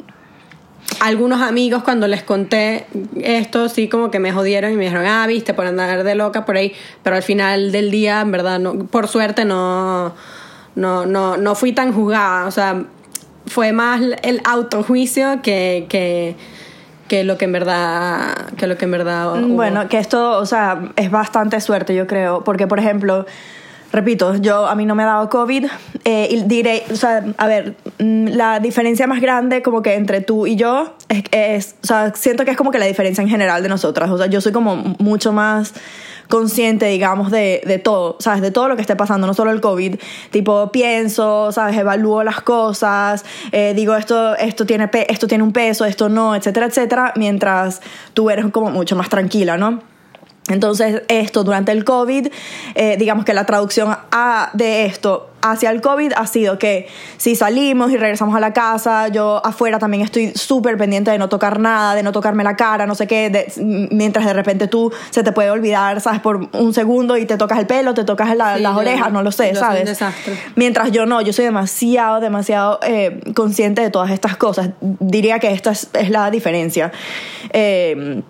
algunos 1.02 1.42
amigos 1.42 1.82
cuando 1.82 2.08
les 2.08 2.22
conté 2.22 2.86
esto 3.24 3.70
sí 3.70 3.90
como 3.90 4.12
que 4.12 4.20
me 4.20 4.32
jodieron 4.32 4.72
y 4.72 4.76
me 4.76 4.84
dijeron, 4.84 5.08
ah, 5.08 5.26
viste, 5.26 5.56
por 5.56 5.66
andar 5.66 6.04
de 6.04 6.14
loca 6.14 6.46
por 6.46 6.58
ahí, 6.58 6.74
pero 7.02 7.16
al 7.16 7.24
final 7.24 7.72
del 7.72 7.90
día, 7.90 8.22
en 8.22 8.32
verdad, 8.32 8.60
no, 8.60 8.86
por 8.86 9.08
suerte 9.08 9.44
no, 9.44 10.14
no, 10.76 11.08
no, 11.08 11.38
no 11.38 11.56
fui 11.56 11.74
tan 11.74 11.92
juzgada, 11.92 12.46
o 12.46 12.52
sea, 12.52 12.84
fue 13.48 13.72
más 13.72 14.00
el 14.22 14.42
autojuicio 14.46 15.42
que, 15.42 15.88
que, 15.90 16.36
que 17.08 17.24
lo 17.24 17.36
que 17.36 17.46
en 17.46 17.52
verdad, 17.52 18.52
que 18.56 18.68
lo 18.68 18.78
que 18.78 18.86
en 18.86 18.92
verdad 18.92 19.42
hubo. 19.42 19.56
Bueno, 19.56 19.90
que 19.90 19.98
esto, 19.98 20.38
o 20.38 20.46
sea, 20.46 20.92
es 20.98 21.10
bastante 21.10 21.60
suerte, 21.62 21.96
yo 21.96 22.06
creo, 22.06 22.44
porque, 22.44 22.68
por 22.68 22.78
ejemplo, 22.78 23.26
repito, 23.92 24.36
yo 24.36 24.68
a 24.68 24.76
mí 24.76 24.86
no 24.86 24.96
me 24.96 25.04
ha 25.04 25.08
dado 25.08 25.30
COVID 25.30 25.66
eh, 26.06 26.28
y 26.32 26.44
diré, 26.44 26.84
o 26.92 26.96
sea, 26.96 27.24
a 27.38 27.48
ver, 27.48 27.76
mm, 28.00 28.28
la 28.30 28.60
diferencia 28.60 29.08
más 29.08 29.22
grande 29.22 29.62
como 29.62 29.82
que 29.82 29.96
entre 29.96 30.22
tú 30.22 30.48
y 30.48 30.56
yo 30.56 30.96
es, 31.10 31.24
es, 31.32 31.76
o 31.84 31.88
sea, 31.88 32.14
siento 32.16 32.46
que 32.46 32.52
es 32.52 32.58
como 32.58 32.72
que 32.72 32.80
la 32.80 32.86
diferencia 32.86 33.22
en 33.22 33.30
general 33.30 33.64
de 33.64 33.70
nosotras, 33.70 34.10
o 34.10 34.18
sea, 34.18 34.28
yo 34.28 34.42
soy 34.42 34.52
como 34.52 34.76
mucho 35.00 35.34
más 35.34 35.74
consciente, 36.32 36.88
digamos, 36.88 37.30
de, 37.30 37.62
de 37.66 37.78
todo, 37.78 38.16
¿sabes? 38.20 38.42
De 38.42 38.50
todo 38.50 38.68
lo 38.68 38.76
que 38.76 38.82
esté 38.82 38.96
pasando, 38.96 39.28
no 39.28 39.36
solo 39.36 39.52
el 39.52 39.62
COVID. 39.62 40.00
Tipo, 40.32 40.72
pienso, 40.72 41.52
¿sabes? 41.52 41.78
Evalúo 41.78 42.24
las 42.24 42.42
cosas, 42.42 43.24
eh, 43.52 43.74
digo, 43.76 43.96
esto, 43.96 44.36
esto, 44.38 44.66
tiene 44.66 44.90
esto 45.10 45.28
tiene 45.28 45.44
un 45.44 45.52
peso, 45.52 45.86
esto 45.86 46.10
no, 46.10 46.34
etcétera, 46.34 46.66
etcétera, 46.66 47.14
mientras 47.18 47.82
tú 48.16 48.32
eres 48.32 48.46
como 48.48 48.72
mucho 48.72 48.96
más 48.96 49.10
tranquila, 49.10 49.58
¿no? 49.58 49.91
Entonces, 50.52 51.04
esto 51.08 51.44
durante 51.44 51.72
el 51.72 51.84
COVID, 51.84 52.28
eh, 52.76 52.96
digamos 52.98 53.26
que 53.26 53.34
la 53.34 53.46
traducción 53.46 53.96
a, 54.12 54.50
de 54.54 54.86
esto 54.86 55.28
hacia 55.44 55.72
el 55.72 55.82
COVID 55.82 56.14
ha 56.16 56.28
sido 56.28 56.60
que 56.60 56.88
si 57.18 57.36
salimos 57.36 57.90
y 57.92 57.98
regresamos 57.98 58.36
a 58.36 58.40
la 58.40 58.54
casa, 58.54 59.08
yo 59.08 59.42
afuera 59.44 59.80
también 59.80 60.04
estoy 60.04 60.34
súper 60.36 60.78
pendiente 60.78 61.10
de 61.10 61.18
no 61.18 61.30
tocar 61.30 61.60
nada, 61.60 61.96
de 61.96 62.04
no 62.04 62.12
tocarme 62.12 62.44
la 62.44 62.56
cara, 62.56 62.86
no 62.86 62.94
sé 62.94 63.08
qué, 63.08 63.32
de- 63.32 63.52
mientras 63.92 64.24
de 64.28 64.34
repente 64.34 64.68
tú 64.68 64.92
se 65.10 65.24
te 65.24 65.32
puede 65.32 65.50
olvidar, 65.50 66.00
¿sabes? 66.00 66.20
Por 66.20 66.48
un 66.54 66.74
segundo 66.76 67.18
y 67.18 67.26
te 67.26 67.38
tocas 67.38 67.58
el 67.58 67.66
pelo, 67.66 67.96
te 67.96 68.04
tocas 68.04 68.36
la- 68.36 68.58
Sí, 68.58 68.62
las 68.62 68.74
yo- 68.74 68.80
orejas, 68.82 69.12
no 69.12 69.24
lo 69.24 69.32
sé, 69.32 69.50
un 69.50 69.56
¿sabes? 69.56 69.86
desastre. 69.86 70.38
Mientras 70.56 70.92
yo 70.92 71.08
no, 71.08 71.22
yo 71.22 71.34
soy 71.34 71.46
demasiado, 71.46 72.20
demasiado 72.20 72.80
eh, 72.84 73.20
consciente 73.34 73.82
de 73.82 73.90
todas 73.90 74.12
estas 74.12 74.38
cosas. 74.38 74.70
Diría 74.80 75.40
que 75.40 75.52
esta 75.52 75.72
es, 75.72 75.90
es 75.94 76.12
la 76.12 76.30
diferencia. 76.30 76.92
Eh, 77.52 78.22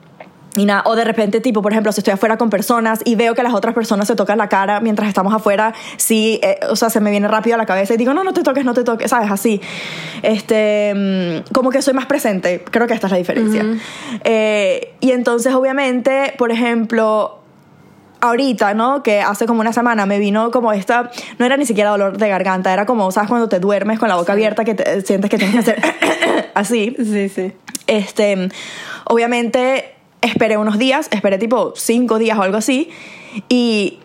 y 0.58 0.66
nada, 0.66 0.84
o 0.86 0.96
de 0.98 1.06
repente, 1.06 1.40
tipo, 1.40 1.62
por 1.62 1.72
ejemplo, 1.72 1.92
si 1.94 2.02
estoy 2.02 2.14
afuera 2.14 2.38
con 2.38 2.50
personas 2.50 3.00
y 3.06 3.16
veo 3.16 3.34
que 3.36 3.42
las 3.44 3.54
otras 3.54 3.74
personas 3.74 4.06
se 4.08 4.16
tocan 4.18 4.38
la 4.38 4.50
cara 4.50 4.82
mientras 4.82 5.08
estamos 5.08 5.34
afuera, 5.34 5.74
sí, 5.96 6.40
eh, 6.44 6.60
o 6.70 6.76
sea, 6.76 6.90
se 6.90 7.00
me 7.00 7.10
viene 7.10 7.28
rápido 7.30 7.56
a 7.56 7.58
la 7.58 7.66
cabeza 7.66 7.94
y 7.94 7.98
digo, 7.98 8.14
no, 8.14 8.24
no 8.26 8.34
te 8.34 8.44
toques, 8.44 8.66
no 8.66 8.74
te 8.74 8.84
toques, 8.84 9.10
¿sabes? 9.10 9.32
Así. 9.32 9.62
Este, 10.24 10.94
mm, 11.48 11.54
como 11.54 11.70
que 11.70 11.82
soy 11.82 11.94
más 11.94 12.06
presente, 12.06 12.64
creo 12.70 12.86
que 12.86 12.94
esta 12.94 13.08
es 13.08 13.12
la 13.12 13.18
diferencia. 13.18 13.66
Eh, 14.26 14.94
y 15.00 15.12
entonces, 15.12 15.54
obviamente, 15.54 16.34
por 16.38 16.52
ejemplo, 16.52 17.40
ahorita, 18.20 18.74
¿no? 18.74 19.04
Que 19.04 19.22
hace 19.22 19.46
como 19.46 19.62
una 19.62 19.74
semana 19.74 20.06
me 20.06 20.20
vino 20.20 20.52
como 20.52 20.74
esta, 20.74 21.10
no 21.40 21.46
era 21.46 21.58
ni 21.58 21.66
siquiera 21.66 21.90
dolor 21.92 22.18
de 22.18 22.28
garganta, 22.30 22.72
era 22.74 22.86
como, 22.86 23.10
¿sabes? 23.12 23.30
Cuando 23.30 23.50
te 23.50 23.60
duermes 23.60 24.00
con 24.00 24.10
la 24.10 24.16
boca 24.16 24.34
abierta 24.34 24.64
que 24.66 24.76
te- 24.76 25.02
sientes 25.02 25.30
que 25.32 25.38
tienes 25.38 25.56
que 25.56 25.72
hacer 25.72 25.82
así. 26.54 26.96
Sí, 26.98 27.30
sí. 27.30 27.54
Este, 27.88 28.50
obviamente 29.06 29.96
esperé 30.22 30.58
unos 30.58 30.78
días, 30.78 31.08
esperé 31.12 31.38
tipo 31.38 31.74
cinco 31.76 32.18
días 32.20 32.38
o 32.38 32.42
algo 32.44 32.58
así, 32.58 32.90
y 33.50 34.00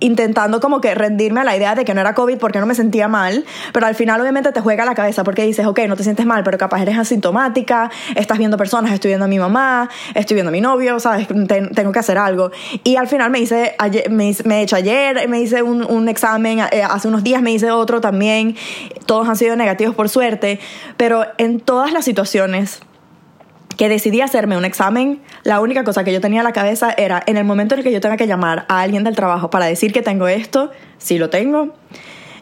intentando 0.00 0.58
como 0.58 0.80
que 0.80 0.96
rendirme 0.96 1.42
a 1.42 1.44
la 1.44 1.56
idea 1.56 1.76
de 1.76 1.84
que 1.84 1.94
no 1.94 2.00
era 2.00 2.12
COVID 2.12 2.38
porque 2.38 2.58
no 2.58 2.66
me 2.66 2.74
sentía 2.74 3.06
mal, 3.06 3.44
pero 3.72 3.86
al 3.86 3.94
final 3.94 4.20
obviamente 4.20 4.50
te 4.50 4.60
juega 4.60 4.84
la 4.84 4.96
cabeza 4.96 5.22
porque 5.22 5.44
dices, 5.44 5.64
ok, 5.64 5.78
no 5.86 5.94
te 5.94 6.02
sientes 6.02 6.26
mal, 6.26 6.42
pero 6.42 6.58
capaz 6.58 6.82
eres 6.82 6.98
asintomática, 6.98 7.88
estás 8.16 8.36
viendo 8.38 8.56
personas, 8.56 8.92
estoy 8.92 9.10
viendo 9.10 9.26
a 9.26 9.28
mi 9.28 9.38
mamá, 9.38 9.88
estoy 10.14 10.34
viendo 10.34 10.48
a 10.48 10.52
mi 10.52 10.60
novio, 10.60 10.98
¿sabes? 10.98 11.28
Ten- 11.46 11.70
tengo 11.70 11.92
que 11.92 12.00
hacer 12.00 12.18
algo. 12.18 12.50
Y 12.82 12.96
al 12.96 13.06
final 13.06 13.30
me 13.30 13.38
hice, 13.38 13.76
me, 14.10 14.34
he 14.58 14.62
hecho 14.62 14.74
ayer, 14.74 15.28
me 15.28 15.40
hice 15.40 15.62
un, 15.62 15.84
un 15.84 16.08
examen, 16.08 16.58
eh, 16.72 16.82
hace 16.82 17.06
unos 17.06 17.22
días 17.22 17.40
me 17.40 17.52
hice 17.52 17.70
otro 17.70 18.00
también, 18.00 18.56
todos 19.06 19.28
han 19.28 19.36
sido 19.36 19.54
negativos 19.54 19.94
por 19.94 20.08
suerte, 20.08 20.58
pero 20.96 21.26
en 21.38 21.60
todas 21.60 21.92
las 21.92 22.04
situaciones 22.04 22.80
que 23.76 23.88
decidí 23.88 24.20
hacerme 24.20 24.56
un 24.56 24.64
examen, 24.64 25.20
la 25.44 25.60
única 25.60 25.84
cosa 25.84 26.04
que 26.04 26.12
yo 26.12 26.20
tenía 26.20 26.40
en 26.40 26.44
la 26.44 26.52
cabeza 26.52 26.92
era 26.96 27.22
en 27.26 27.36
el 27.36 27.44
momento 27.44 27.74
en 27.74 27.80
el 27.80 27.84
que 27.84 27.92
yo 27.92 28.00
tenga 28.00 28.16
que 28.16 28.26
llamar 28.26 28.66
a 28.68 28.80
alguien 28.80 29.04
del 29.04 29.16
trabajo 29.16 29.50
para 29.50 29.66
decir 29.66 29.92
que 29.92 30.02
tengo 30.02 30.28
esto, 30.28 30.70
si 30.98 31.18
lo 31.18 31.30
tengo, 31.30 31.74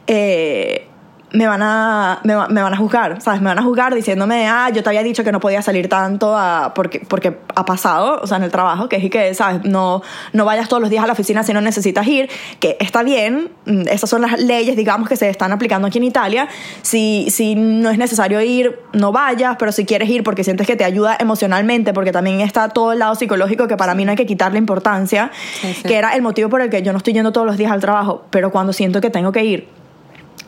eh, 0.06 0.89
me, 1.32 1.46
van 1.46 1.62
a, 1.62 2.20
me, 2.24 2.34
me 2.48 2.62
van 2.62 2.74
a 2.74 2.76
juzgar, 2.76 3.20
¿sabes? 3.20 3.40
Me 3.40 3.46
van 3.48 3.58
a 3.58 3.62
juzgar 3.62 3.94
diciéndome, 3.94 4.48
ah, 4.48 4.70
yo 4.72 4.82
te 4.82 4.88
había 4.88 5.02
dicho 5.02 5.22
que 5.24 5.32
no 5.32 5.40
podía 5.40 5.62
salir 5.62 5.88
tanto 5.88 6.36
a- 6.36 6.72
porque, 6.74 7.00
porque 7.08 7.38
ha 7.54 7.64
pasado, 7.64 8.20
o 8.22 8.26
sea, 8.26 8.36
en 8.38 8.42
el 8.42 8.50
trabajo, 8.50 8.88
que 8.88 8.96
es 8.96 9.04
y 9.04 9.10
que, 9.10 9.32
¿sabes? 9.34 9.62
No, 9.64 10.02
no 10.32 10.44
vayas 10.44 10.68
todos 10.68 10.80
los 10.80 10.90
días 10.90 11.04
a 11.04 11.06
la 11.06 11.12
oficina 11.12 11.42
si 11.42 11.52
no 11.52 11.60
necesitas 11.60 12.06
ir, 12.06 12.28
que 12.58 12.76
está 12.80 13.02
bien, 13.02 13.50
mm, 13.66 13.82
esas 13.88 14.10
son 14.10 14.22
las 14.22 14.40
leyes, 14.40 14.76
digamos, 14.76 15.08
que 15.08 15.16
se 15.16 15.28
están 15.28 15.52
aplicando 15.52 15.86
aquí 15.88 15.98
en 15.98 16.04
Italia. 16.04 16.48
Si, 16.82 17.26
si 17.30 17.54
no 17.54 17.90
es 17.90 17.98
necesario 17.98 18.40
ir, 18.40 18.78
no 18.92 19.12
vayas, 19.12 19.56
pero 19.58 19.72
si 19.72 19.84
quieres 19.84 20.08
ir 20.10 20.22
porque 20.24 20.44
sientes 20.44 20.66
que 20.66 20.76
te 20.76 20.84
ayuda 20.84 21.16
emocionalmente, 21.20 21.92
porque 21.92 22.12
también 22.12 22.40
está 22.40 22.68
todo 22.70 22.92
el 22.92 22.98
lado 22.98 23.14
psicológico 23.14 23.68
que 23.68 23.76
para 23.76 23.94
mí 23.94 24.04
no 24.04 24.10
hay 24.10 24.16
que 24.16 24.26
quitarle 24.26 24.58
importancia, 24.58 25.30
Sí, 25.60 25.74
sí. 25.74 25.82
que 25.82 25.96
era 25.96 26.14
el 26.14 26.22
motivo 26.22 26.48
por 26.48 26.60
el 26.60 26.70
que 26.70 26.82
yo 26.82 26.92
no 26.92 26.98
estoy 26.98 27.12
yendo 27.12 27.32
todos 27.32 27.46
los 27.46 27.56
días 27.56 27.70
al 27.72 27.80
trabajo, 27.80 28.24
pero 28.30 28.50
cuando 28.50 28.72
siento 28.72 29.00
que 29.00 29.10
tengo 29.10 29.32
que 29.32 29.44
ir, 29.44 29.68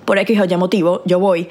por 0.05 0.19
X 0.19 0.41
o 0.41 0.45
Y 0.45 0.57
motivo, 0.57 1.03
yo 1.05 1.19
voy. 1.19 1.49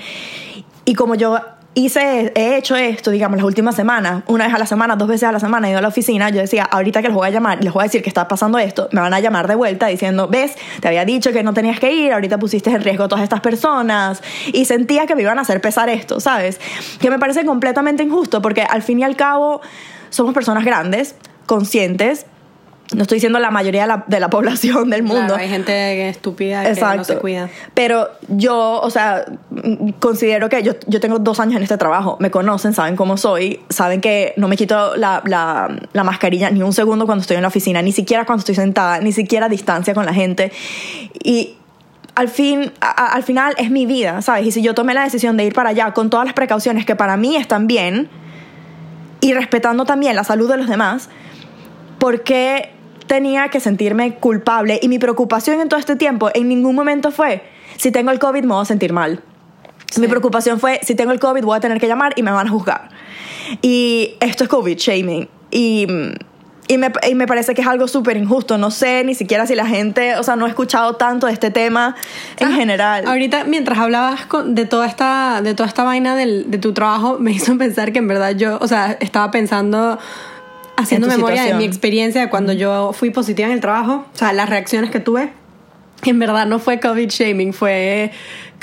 Y 0.85 0.93
como 0.95 1.15
yo 1.15 1.37
hice, 1.73 2.33
he 2.35 2.57
hecho 2.57 2.75
esto, 2.75 3.11
digamos, 3.11 3.37
las 3.37 3.45
últimas 3.45 3.75
semanas, 3.75 4.23
una 4.27 4.45
vez 4.45 4.53
a 4.53 4.59
la 4.59 4.65
semana, 4.65 4.95
dos 4.95 5.07
veces 5.07 5.23
a 5.29 5.31
la 5.31 5.39
semana, 5.39 5.67
he 5.67 5.71
ido 5.71 5.79
a 5.79 5.81
la 5.81 5.87
oficina, 5.87 6.29
yo 6.29 6.41
decía, 6.41 6.63
ahorita 6.63 7.01
que 7.01 7.07
les 7.07 7.15
voy 7.15 7.27
a 7.27 7.29
llamar, 7.29 7.63
les 7.63 7.71
voy 7.71 7.81
a 7.81 7.83
decir 7.83 8.01
que 8.01 8.09
está 8.09 8.27
pasando 8.27 8.57
esto, 8.57 8.89
me 8.91 8.99
van 8.99 9.13
a 9.13 9.19
llamar 9.19 9.47
de 9.47 9.55
vuelta 9.55 9.87
diciendo, 9.87 10.27
ves, 10.27 10.55
te 10.81 10.87
había 10.89 11.05
dicho 11.05 11.31
que 11.31 11.43
no 11.43 11.53
tenías 11.53 11.79
que 11.79 11.93
ir, 11.93 12.11
ahorita 12.11 12.39
pusiste 12.39 12.71
en 12.71 12.81
riesgo 12.81 13.05
a 13.05 13.07
todas 13.07 13.23
estas 13.23 13.39
personas, 13.39 14.21
y 14.51 14.65
sentía 14.65 15.07
que 15.07 15.15
me 15.15 15.21
iban 15.21 15.39
a 15.39 15.43
hacer 15.43 15.61
pesar 15.61 15.89
esto, 15.89 16.19
¿sabes? 16.19 16.59
Que 16.99 17.09
me 17.09 17.19
parece 17.19 17.45
completamente 17.45 18.03
injusto, 18.03 18.41
porque 18.41 18.63
al 18.63 18.81
fin 18.81 18.99
y 18.99 19.03
al 19.03 19.15
cabo 19.15 19.61
somos 20.09 20.33
personas 20.33 20.65
grandes, 20.65 21.15
conscientes, 21.45 22.25
no 22.95 23.03
estoy 23.03 23.15
diciendo 23.17 23.39
la 23.39 23.51
mayoría 23.51 23.83
de 23.83 23.87
la, 23.87 24.03
de 24.07 24.19
la 24.19 24.29
población 24.29 24.89
del 24.89 25.03
mundo, 25.03 25.27
Claro, 25.27 25.41
hay 25.41 25.47
gente 25.49 26.09
estúpida 26.09 26.63
que 26.63 26.81
no 26.97 27.03
se 27.05 27.17
cuida. 27.17 27.49
pero 27.73 28.09
yo, 28.27 28.81
o 28.81 28.89
sea, 28.89 29.23
considero 29.99 30.49
que 30.49 30.61
yo, 30.63 30.73
yo 30.87 30.99
tengo 30.99 31.17
dos 31.19 31.39
años 31.39 31.55
en 31.57 31.63
este 31.63 31.77
trabajo. 31.77 32.17
Me 32.19 32.31
conocen, 32.31 32.73
saben 32.73 32.95
cómo 32.97 33.15
soy, 33.17 33.61
saben 33.69 34.01
que 34.01 34.33
no 34.35 34.47
me 34.47 34.57
quito 34.57 34.95
la, 34.97 35.21
la, 35.25 35.69
la 35.93 36.03
mascarilla 36.03 36.49
ni 36.49 36.61
un 36.63 36.73
segundo 36.73 37.05
cuando 37.05 37.21
estoy 37.21 37.37
en 37.37 37.43
la 37.43 37.47
oficina, 37.47 37.81
ni 37.81 37.91
siquiera 37.93 38.25
cuando 38.25 38.39
estoy 38.41 38.55
sentada, 38.55 38.99
ni 38.99 39.11
siquiera 39.13 39.45
a 39.45 39.49
distancia 39.49 39.93
con 39.93 40.05
la 40.05 40.13
gente. 40.13 40.51
Y 41.23 41.55
al, 42.15 42.27
fin, 42.27 42.71
a- 42.81 43.13
al 43.13 43.23
final 43.23 43.53
es 43.57 43.71
mi 43.71 43.85
vida, 43.85 44.21
¿sabes? 44.21 44.47
Y 44.47 44.51
si 44.51 44.61
yo 44.61 44.73
tomé 44.73 44.93
la 44.93 45.03
decisión 45.03 45.37
de 45.37 45.45
ir 45.45 45.53
para 45.53 45.69
allá 45.69 45.93
con 45.93 46.09
todas 46.09 46.25
las 46.25 46.33
precauciones 46.33 46.85
que 46.85 46.95
para 46.97 47.15
mí 47.15 47.37
están 47.37 47.67
bien 47.67 48.09
y 49.21 49.33
respetando 49.33 49.85
también 49.85 50.15
la 50.15 50.23
salud 50.25 50.49
de 50.49 50.57
los 50.57 50.67
demás, 50.67 51.09
¿por 51.99 52.23
qué 52.23 52.71
tenía 53.11 53.49
que 53.49 53.59
sentirme 53.59 54.15
culpable? 54.15 54.79
Y 54.81 54.87
mi 54.87 54.97
preocupación 54.97 55.59
en 55.59 55.67
todo 55.67 55.77
este 55.81 55.97
tiempo 55.97 56.29
en 56.33 56.47
ningún 56.47 56.75
momento 56.75 57.11
fue, 57.11 57.43
si 57.75 57.91
tengo 57.91 58.09
el 58.11 58.19
COVID 58.19 58.43
me 58.43 58.53
voy 58.53 58.61
a 58.61 58.65
sentir 58.65 58.93
mal. 58.93 59.21
Mi 59.99 60.07
preocupación 60.07 60.61
fue, 60.61 60.79
si 60.81 60.95
tengo 60.95 61.11
el 61.11 61.19
COVID 61.19 61.43
voy 61.43 61.57
a 61.57 61.59
tener 61.59 61.77
que 61.81 61.87
llamar 61.89 62.13
y 62.15 62.23
me 62.23 62.31
van 62.31 62.47
a 62.47 62.49
juzgar. 62.49 62.87
Y 63.61 64.15
esto 64.21 64.45
es 64.45 64.49
COVID 64.49 64.77
shaming. 64.77 65.27
Y, 65.51 65.85
y, 66.69 66.77
me, 66.77 66.89
y 67.09 67.15
me 67.15 67.27
parece 67.27 67.53
que 67.53 67.59
es 67.61 67.67
algo 67.67 67.89
súper 67.89 68.15
injusto. 68.15 68.57
No 68.57 68.71
sé 68.71 69.03
ni 69.03 69.13
siquiera 69.13 69.45
si 69.45 69.55
la 69.55 69.65
gente, 69.65 70.15
o 70.15 70.23
sea, 70.23 70.37
no 70.37 70.45
he 70.45 70.49
escuchado 70.49 70.95
tanto 70.95 71.27
de 71.27 71.33
este 71.33 71.51
tema 71.51 71.97
en 72.39 72.47
Ah, 72.47 72.51
general. 72.55 73.05
Ahorita, 73.05 73.43
mientras 73.43 73.77
hablabas 73.77 74.25
con- 74.27 74.55
de, 74.55 74.65
toda 74.65 74.85
esta, 74.87 75.41
de 75.41 75.53
toda 75.53 75.67
esta 75.67 75.83
vaina 75.83 76.15
del- 76.15 76.49
de 76.49 76.57
tu 76.59 76.71
trabajo, 76.71 77.17
me 77.19 77.31
hizo 77.31 77.57
pensar 77.57 77.91
que 77.91 77.99
en 77.99 78.07
verdad 78.07 78.31
yo, 78.37 78.57
o 78.61 78.67
sea, 78.69 78.95
estaba 79.01 79.31
pensando, 79.31 79.99
haciendo 80.83 81.07
memoria 81.07 81.41
de 81.41 81.47
situación. 81.47 81.57
mi 81.59 81.65
experiencia 81.65 82.21
de 82.21 82.29
cuando 82.29 82.53
yo 82.53 82.93
fui 82.93 83.09
positiva 83.09 83.47
en 83.47 83.53
el 83.53 83.61
trabajo, 83.61 84.05
o 84.13 84.17
sea, 84.17 84.33
las 84.33 84.49
reacciones 84.49 84.91
que 84.91 84.99
tuve. 84.99 85.31
En 86.03 86.19
verdad 86.19 86.47
no 86.47 86.59
fue 86.59 86.79
COVID 86.79 87.09
shaming, 87.09 87.53
fue 87.53 88.11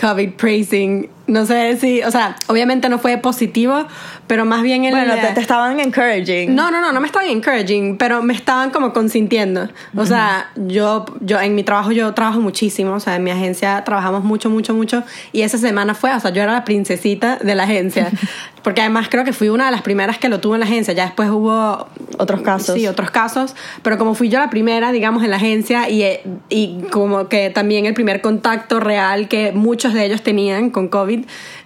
COVID 0.01 0.33
praising. 0.33 1.09
No 1.29 1.45
sé 1.45 1.77
si, 1.79 2.03
o 2.03 2.11
sea, 2.11 2.37
obviamente 2.47 2.89
no 2.89 2.99
fue 2.99 3.19
positivo, 3.19 3.87
pero 4.27 4.47
más 4.47 4.63
bien 4.63 4.85
el. 4.85 4.93
bueno, 4.93 5.15
te, 5.15 5.35
te 5.35 5.41
estaban 5.41 5.79
encouraging. 5.79 6.55
No, 6.55 6.71
no, 6.71 6.81
no, 6.81 6.91
no 6.91 7.01
me 7.01 7.07
estaban 7.07 7.29
encouraging, 7.29 7.99
pero 7.99 8.23
me 8.23 8.33
estaban 8.33 8.71
como 8.71 8.95
consintiendo. 8.95 9.69
O 9.95 10.07
sea, 10.07 10.51
yo, 10.57 11.05
yo 11.21 11.39
en 11.39 11.55
mi 11.55 11.65
trabajo 11.65 11.93
yo 11.93 12.15
trabajo 12.15 12.41
muchísimo, 12.41 12.95
o 12.95 13.01
sea, 13.01 13.17
en 13.17 13.25
mi 13.25 13.31
agencia 13.31 13.85
trabajamos 13.85 14.25
mucho, 14.25 14.49
mucho, 14.49 14.73
mucho. 14.73 15.05
Y 15.33 15.43
esa 15.43 15.59
semana 15.59 15.95
fue, 15.95 16.15
o 16.15 16.21
sea, 16.21 16.31
yo 16.31 16.43
era 16.43 16.53
la 16.53 16.65
princesita 16.65 17.37
de 17.37 17.55
la 17.55 17.65
agencia. 17.65 18.11
Porque 18.63 18.81
además 18.81 19.09
creo 19.09 19.25
que 19.25 19.33
fui 19.33 19.49
una 19.49 19.67
de 19.67 19.71
las 19.71 19.83
primeras 19.83 20.19
que 20.19 20.29
lo 20.29 20.41
tuvo 20.41 20.55
en 20.55 20.61
la 20.61 20.67
agencia. 20.67 20.93
Ya 20.93 21.05
después 21.05 21.31
hubo... 21.31 21.89
Otros 22.19 22.43
casos. 22.43 22.75
Sí, 22.75 22.87
otros 22.87 23.11
casos. 23.11 23.55
Pero 23.83 23.97
como 23.97 24.15
fui 24.15 24.29
yo 24.29 24.39
la 24.39 24.51
primera, 24.51 24.93
digamos, 24.93 25.23
en 25.23 25.31
la 25.31 25.37
agencia 25.37 25.89
y, 25.89 26.03
eh, 26.03 26.23
y 26.49 26.83
como 26.91 27.29
que 27.29 27.51
también 27.51 27.87
el 27.87 27.95
primer 27.95 28.21
contacto 28.21 28.81
real 28.81 29.29
que 29.29 29.53
muchos 29.53 29.95
de 29.95 30.05
ellos 30.05 30.23
tenían 30.23 30.71
con 30.71 30.89
COVID, 30.89 31.18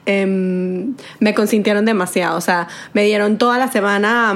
em, 0.07 0.95
me 1.21 1.35
consintieron 1.35 1.85
demasiado. 1.85 2.37
O 2.37 2.41
sea, 2.41 2.69
me 2.93 3.05
dieron 3.05 3.39
toda 3.39 3.59
la 3.59 3.71
semana... 3.71 4.35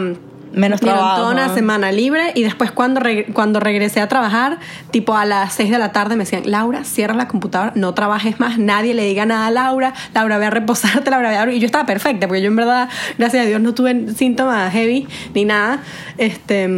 Menos 0.56 0.80
me 0.82 0.86
dieron 0.86 1.00
trabajo. 1.00 1.20
toda 1.20 1.32
una 1.32 1.54
semana 1.54 1.92
libre 1.92 2.32
y 2.34 2.42
después 2.42 2.72
cuando, 2.72 3.00
reg- 3.00 3.32
cuando 3.32 3.60
regresé 3.60 4.00
a 4.00 4.08
trabajar, 4.08 4.58
tipo 4.90 5.14
a 5.14 5.25
las 5.25 5.52
6 5.54 5.70
de 5.70 5.78
la 5.78 5.92
tarde 5.92 6.16
me 6.16 6.25
decían, 6.25 6.42
Laura, 6.46 6.82
cierra 6.82 7.14
la 7.14 7.28
computadora, 7.28 7.72
no 7.76 7.94
trabajes 7.94 8.40
más, 8.40 8.58
nadie 8.58 8.94
le 8.94 9.04
diga 9.04 9.25
nada 9.26 9.46
a 9.46 9.50
Laura, 9.50 9.92
Laura, 10.14 10.38
ve 10.38 10.46
a 10.46 10.50
reposarte, 10.50 11.10
Laura, 11.10 11.28
ve 11.28 11.36
a... 11.36 11.52
Y 11.52 11.60
yo 11.60 11.66
estaba 11.66 11.86
perfecta, 11.86 12.26
porque 12.26 12.40
yo 12.42 12.48
en 12.48 12.56
verdad, 12.56 12.88
gracias 13.18 13.44
a 13.44 13.46
Dios, 13.46 13.60
no 13.60 13.75
tuve 13.75 14.08
síntomas 14.14 14.72
heavy 14.72 15.06
ni 15.34 15.44
nada, 15.44 15.80
este, 16.18 16.68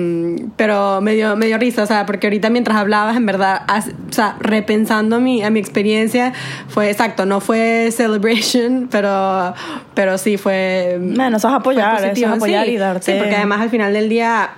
pero 0.56 1.00
me 1.00 1.14
dio, 1.14 1.36
me 1.36 1.46
dio 1.46 1.56
risa, 1.58 1.84
o 1.84 1.86
sea, 1.86 2.04
porque 2.04 2.26
ahorita 2.26 2.50
mientras 2.50 2.76
hablabas, 2.76 3.16
en 3.16 3.26
verdad, 3.26 3.62
as- 3.68 3.88
o 3.88 4.12
sea, 4.12 4.36
repensando 4.40 5.20
mi, 5.20 5.42
a 5.42 5.50
mi 5.50 5.60
experiencia, 5.60 6.32
fue 6.68 6.90
exacto, 6.90 7.26
no 7.26 7.40
fue 7.40 7.90
celebration, 7.92 8.88
pero, 8.90 9.54
pero 9.94 10.18
sí 10.18 10.36
fue... 10.36 10.98
Bueno, 11.00 11.36
eso 11.36 11.48
es 11.48 11.54
apoyar, 11.54 12.04
eso 12.04 12.26
es 12.26 12.32
apoyar 12.32 12.66
Sí, 12.66 12.72
y 12.72 12.76
darte. 12.76 13.12
Sí, 13.12 13.18
porque 13.18 13.36
además 13.36 13.67
al 13.68 13.70
final 13.70 13.92
del 13.92 14.08
día, 14.08 14.50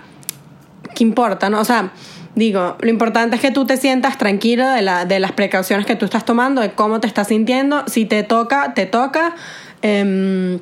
¿qué 0.94 1.02
importa? 1.02 1.50
No? 1.50 1.60
O 1.60 1.64
sea, 1.64 1.90
digo, 2.36 2.76
lo 2.80 2.88
importante 2.88 3.36
es 3.36 3.42
que 3.42 3.50
tú 3.50 3.66
te 3.66 3.76
sientas 3.76 4.18
tranquilo 4.18 4.68
de, 4.68 4.82
la, 4.82 5.04
de 5.04 5.18
las 5.18 5.32
precauciones 5.32 5.84
que 5.84 5.96
tú 5.96 6.04
estás 6.04 6.24
tomando, 6.24 6.60
de 6.60 6.72
cómo 6.72 7.00
te 7.00 7.08
estás 7.08 7.28
sintiendo. 7.28 7.84
Si 7.86 8.04
te 8.04 8.22
toca, 8.22 8.72
te 8.74 8.86
toca. 8.86 9.34
Em, 9.82 10.60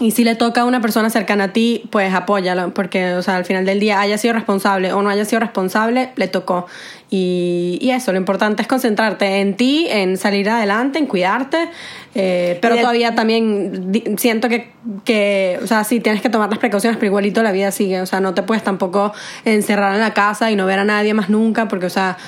Y 0.00 0.12
si 0.12 0.22
le 0.22 0.36
toca 0.36 0.60
a 0.60 0.64
una 0.64 0.80
persona 0.80 1.10
cercana 1.10 1.44
a 1.44 1.52
ti, 1.52 1.82
pues 1.90 2.14
apóyalo, 2.14 2.72
porque, 2.72 3.14
o 3.14 3.22
sea, 3.22 3.34
al 3.34 3.44
final 3.44 3.66
del 3.66 3.80
día, 3.80 4.00
haya 4.00 4.16
sido 4.16 4.34
responsable 4.34 4.92
o 4.92 5.02
no 5.02 5.10
haya 5.10 5.24
sido 5.24 5.40
responsable, 5.40 6.10
le 6.14 6.28
tocó. 6.28 6.66
Y, 7.10 7.78
y 7.80 7.90
eso, 7.90 8.12
lo 8.12 8.18
importante 8.18 8.62
es 8.62 8.68
concentrarte 8.68 9.40
en 9.40 9.56
ti, 9.56 9.88
en 9.90 10.16
salir 10.16 10.48
adelante, 10.50 11.00
en 11.00 11.06
cuidarte, 11.06 11.68
eh, 12.14 12.58
pero 12.62 12.76
todavía 12.76 13.16
también 13.16 13.90
siento 14.18 14.48
que, 14.48 14.70
que, 15.04 15.58
o 15.64 15.66
sea, 15.66 15.82
sí 15.82 15.98
tienes 15.98 16.22
que 16.22 16.28
tomar 16.28 16.48
las 16.48 16.60
precauciones, 16.60 16.96
pero 16.96 17.06
igualito 17.06 17.42
la 17.42 17.50
vida 17.50 17.72
sigue, 17.72 18.00
o 18.00 18.06
sea, 18.06 18.20
no 18.20 18.34
te 18.34 18.44
puedes 18.44 18.62
tampoco 18.62 19.12
encerrar 19.44 19.94
en 19.94 20.00
la 20.00 20.14
casa 20.14 20.48
y 20.52 20.54
no 20.54 20.64
ver 20.64 20.78
a 20.78 20.84
nadie 20.84 21.12
más 21.12 21.28
nunca, 21.28 21.66
porque, 21.66 21.86
o 21.86 21.90
sea, 21.90 22.18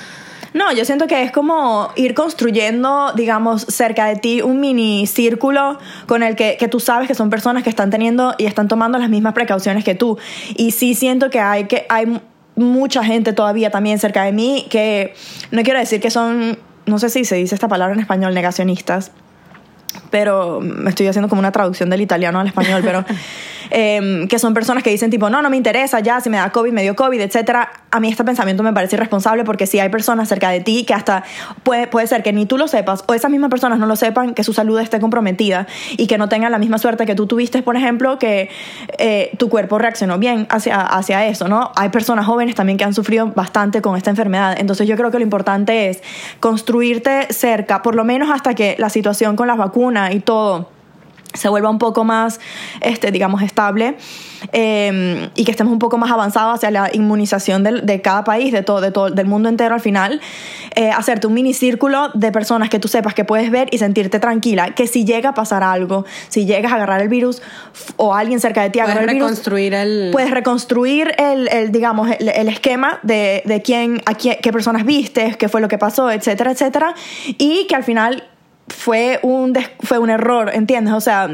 No, 0.53 0.73
yo 0.73 0.83
siento 0.83 1.07
que 1.07 1.23
es 1.23 1.31
como 1.31 1.91
ir 1.95 2.13
construyendo, 2.13 3.13
digamos, 3.15 3.61
cerca 3.69 4.05
de 4.05 4.17
ti 4.17 4.41
un 4.41 4.59
mini 4.59 5.07
círculo 5.07 5.79
con 6.07 6.23
el 6.23 6.35
que, 6.35 6.57
que 6.57 6.67
tú 6.67 6.79
sabes 6.81 7.07
que 7.07 7.15
son 7.15 7.29
personas 7.29 7.63
que 7.63 7.69
están 7.69 7.89
teniendo 7.89 8.35
y 8.37 8.45
están 8.45 8.67
tomando 8.67 8.97
las 8.97 9.09
mismas 9.09 9.33
precauciones 9.33 9.85
que 9.85 9.95
tú. 9.95 10.17
Y 10.57 10.71
sí 10.71 10.93
siento 10.93 11.29
que 11.29 11.39
hay, 11.39 11.65
que 11.65 11.85
hay 11.87 12.19
mucha 12.55 13.03
gente 13.03 13.33
todavía 13.33 13.71
también 13.71 13.99
cerca 13.99 14.23
de 14.23 14.33
mí 14.33 14.67
que 14.69 15.13
no 15.51 15.63
quiero 15.63 15.79
decir 15.79 16.01
que 16.01 16.11
son, 16.11 16.59
no 16.85 16.99
sé 16.99 17.09
si 17.09 17.23
se 17.23 17.35
dice 17.35 17.55
esta 17.55 17.67
palabra 17.67 17.93
en 17.93 18.01
español, 18.01 18.33
negacionistas, 18.33 19.11
pero 20.11 20.59
me 20.61 20.89
estoy 20.89 21.07
haciendo 21.07 21.29
como 21.29 21.39
una 21.39 21.51
traducción 21.51 21.89
del 21.89 22.01
italiano 22.01 22.39
al 22.39 22.47
español, 22.47 22.81
pero 22.83 23.03
em, 23.71 24.27
que 24.27 24.37
son 24.37 24.53
personas 24.53 24.83
que 24.83 24.91
dicen 24.91 25.09
tipo, 25.09 25.29
no, 25.29 25.41
no 25.41 25.49
me 25.49 25.57
interesa 25.57 25.99
ya, 26.01 26.19
si 26.19 26.29
me 26.29 26.37
da 26.37 26.51
COVID, 26.51 26.71
me 26.71 26.83
dio 26.83 26.95
COVID, 26.95 27.19
etcétera. 27.19 27.71
A 27.89 27.99
mí 27.99 28.09
este 28.09 28.23
pensamiento 28.23 28.61
me 28.61 28.73
parece 28.73 28.95
irresponsable 28.95 29.43
porque 29.43 29.65
si 29.65 29.79
hay 29.79 29.89
personas 29.89 30.29
cerca 30.29 30.49
de 30.49 30.59
ti 30.59 30.83
que 30.85 30.93
hasta 30.93 31.23
puede, 31.63 31.87
puede 31.87 32.07
ser 32.07 32.21
que 32.23 32.33
ni 32.33 32.45
tú 32.45 32.57
lo 32.57 32.67
sepas 32.67 33.03
o 33.07 33.13
esas 33.13 33.31
mismas 33.31 33.49
personas 33.49 33.79
no 33.79 33.85
lo 33.85 33.95
sepan, 33.95 34.33
que 34.33 34.43
su 34.43 34.53
salud 34.53 34.79
esté 34.79 34.99
comprometida 34.99 35.67
y 35.97 36.07
que 36.07 36.17
no 36.17 36.29
tengan 36.29 36.51
la 36.51 36.59
misma 36.59 36.77
suerte 36.77 37.05
que 37.05 37.15
tú 37.15 37.27
tuviste, 37.27 37.63
por 37.63 37.75
ejemplo, 37.75 38.19
que 38.19 38.49
eh, 38.97 39.31
tu 39.37 39.49
cuerpo 39.49 39.79
reaccionó 39.79 40.19
bien 40.19 40.47
hacia, 40.49 40.81
hacia 40.81 41.25
eso, 41.25 41.47
¿no? 41.47 41.71
Hay 41.75 41.89
personas 41.89 42.25
jóvenes 42.25 42.55
también 42.55 42.77
que 42.77 42.83
han 42.83 42.93
sufrido 42.93 43.27
bastante 43.27 43.81
con 43.81 43.95
esta 43.95 44.09
enfermedad. 44.09 44.55
Entonces 44.57 44.87
yo 44.87 44.95
creo 44.97 45.11
que 45.11 45.17
lo 45.17 45.23
importante 45.23 45.89
es 45.89 46.03
construirte 46.39 47.31
cerca, 47.33 47.81
por 47.81 47.95
lo 47.95 48.03
menos 48.03 48.29
hasta 48.29 48.53
que 48.53 48.75
la 48.77 48.89
situación 48.89 49.35
con 49.35 49.47
las 49.47 49.57
vacunas 49.57 50.00
y 50.11 50.19
todo 50.21 50.69
se 51.33 51.47
vuelva 51.47 51.69
un 51.69 51.77
poco 51.79 52.03
más, 52.03 52.41
este, 52.81 53.09
digamos, 53.09 53.41
estable 53.41 53.95
eh, 54.51 55.29
y 55.35 55.45
que 55.45 55.51
estemos 55.51 55.71
un 55.71 55.79
poco 55.79 55.97
más 55.97 56.11
avanzados 56.11 56.55
hacia 56.55 56.71
la 56.71 56.89
inmunización 56.93 57.63
del- 57.63 57.85
de, 57.85 58.01
cada 58.01 58.25
país, 58.25 58.51
de 58.51 58.63
todo, 58.63 58.81
de 58.81 58.91
todo, 58.91 59.09
del 59.09 59.27
mundo 59.27 59.47
entero 59.47 59.73
al 59.73 59.79
final, 59.79 60.19
eh, 60.75 60.89
hacerte 60.89 61.27
un 61.27 61.33
mini 61.33 61.53
círculo 61.53 62.09
de 62.15 62.33
personas 62.33 62.69
que 62.69 62.79
tú 62.79 62.89
sepas 62.89 63.13
que 63.13 63.23
puedes 63.23 63.49
ver 63.49 63.69
y 63.71 63.77
sentirte 63.77 64.19
tranquila, 64.19 64.71
que 64.75 64.87
si 64.87 65.05
llega 65.05 65.29
a 65.29 65.33
pasar 65.33 65.63
algo, 65.63 66.05
si 66.27 66.45
llegas 66.45 66.73
a 66.73 66.75
agarrar 66.75 67.01
el 67.01 67.07
virus 67.07 67.41
o 67.95 68.13
alguien 68.13 68.41
cerca 68.41 68.63
de 68.63 68.69
ti 68.71 68.79
agarra 68.79 69.01
el 69.01 69.07
virus, 69.07 69.29
reconstruir 69.29 69.73
el... 69.73 70.09
puedes 70.11 70.31
reconstruir 70.31 71.13
el, 71.17 71.47
el, 71.47 71.71
digamos, 71.71 72.09
el, 72.19 72.27
el 72.27 72.49
esquema 72.49 72.99
de, 73.03 73.41
de 73.45 73.61
quién, 73.61 74.01
a 74.05 74.15
quién, 74.15 74.37
qué 74.41 74.51
personas 74.51 74.85
viste, 74.85 75.35
qué 75.39 75.47
fue 75.47 75.61
lo 75.61 75.69
que 75.69 75.77
pasó, 75.77 76.11
etcétera, 76.11 76.51
etcétera, 76.51 76.93
y 77.37 77.67
que 77.67 77.75
al 77.75 77.85
final 77.85 78.25
fue 78.71 79.19
un, 79.21 79.53
fue 79.81 79.99
un 79.99 80.09
error, 80.09 80.51
¿entiendes? 80.53 80.93
O 80.93 81.01
sea, 81.01 81.29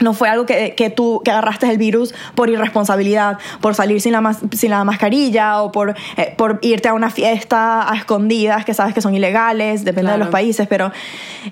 no 0.00 0.14
fue 0.14 0.30
algo 0.30 0.46
que, 0.46 0.74
que 0.74 0.88
tú 0.88 1.20
que 1.22 1.30
agarraste 1.30 1.68
el 1.70 1.76
virus 1.76 2.14
por 2.34 2.48
irresponsabilidad, 2.48 3.36
por 3.60 3.74
salir 3.74 4.00
sin 4.00 4.12
la, 4.12 4.22
mas- 4.22 4.38
sin 4.52 4.70
la 4.70 4.82
mascarilla 4.82 5.60
o 5.60 5.72
por, 5.72 5.94
eh, 6.16 6.32
por 6.38 6.58
irte 6.62 6.88
a 6.88 6.94
una 6.94 7.10
fiesta 7.10 7.86
a 7.92 7.96
escondidas 7.96 8.64
que 8.64 8.72
sabes 8.72 8.94
que 8.94 9.02
son 9.02 9.14
ilegales, 9.14 9.84
depende 9.84 10.10
de 10.12 10.16
los 10.16 10.28
países, 10.28 10.66
pero... 10.68 10.90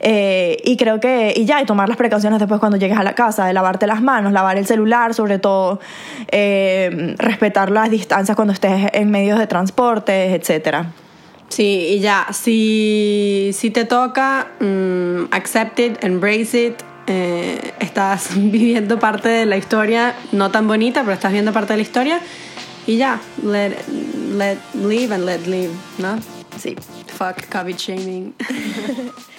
eh, 0.00 0.56
y 0.64 0.78
creo 0.78 0.98
que... 0.98 1.34
Y 1.36 1.44
ya, 1.44 1.60
y 1.60 1.66
tomar 1.66 1.88
las 1.90 1.98
precauciones 1.98 2.38
después 2.38 2.58
cuando 2.58 2.78
llegues 2.78 2.96
a 2.96 3.02
la 3.02 3.14
casa, 3.14 3.44
de 3.44 3.52
lavarte 3.52 3.86
las 3.86 4.00
manos, 4.00 4.32
lavar 4.32 4.56
el 4.56 4.66
celular, 4.66 5.12
sobre 5.12 5.38
todo, 5.38 5.78
eh, 6.32 7.16
respetar 7.18 7.70
las 7.70 7.90
distancias 7.90 8.34
cuando 8.34 8.54
estés 8.54 8.88
en 8.94 9.10
medios 9.10 9.38
de 9.38 9.46
transporte, 9.46 10.34
etcétera. 10.34 10.86
Sí, 11.48 11.88
y 11.90 12.00
ya, 12.00 12.28
si, 12.32 13.50
si 13.52 13.70
te 13.70 13.84
toca, 13.84 14.48
mm, 14.60 15.32
accept 15.32 15.78
it, 15.80 16.04
embrace 16.04 16.66
it. 16.66 16.74
eh, 17.08 17.72
estás 17.80 18.28
viviendo 18.36 18.98
parte 18.98 19.28
de 19.28 19.46
la 19.46 19.56
historia, 19.56 20.14
no 20.32 20.50
tan 20.50 20.68
bonita, 20.68 21.02
pero 21.02 21.14
estás 21.14 21.32
viendo 21.32 21.52
parte 21.52 21.72
de 21.72 21.78
la 21.78 21.82
historia. 21.82 22.20
Y 22.86 22.96
ya, 22.96 23.20
let, 23.42 23.76
let 24.36 24.58
live 24.74 25.14
and 25.14 25.24
let 25.24 25.46
live, 25.46 25.72
¿no? 25.98 26.18
Sí. 26.58 26.76
Fuck 27.18 27.48
COVID 27.50 27.76
shaming. 27.76 28.34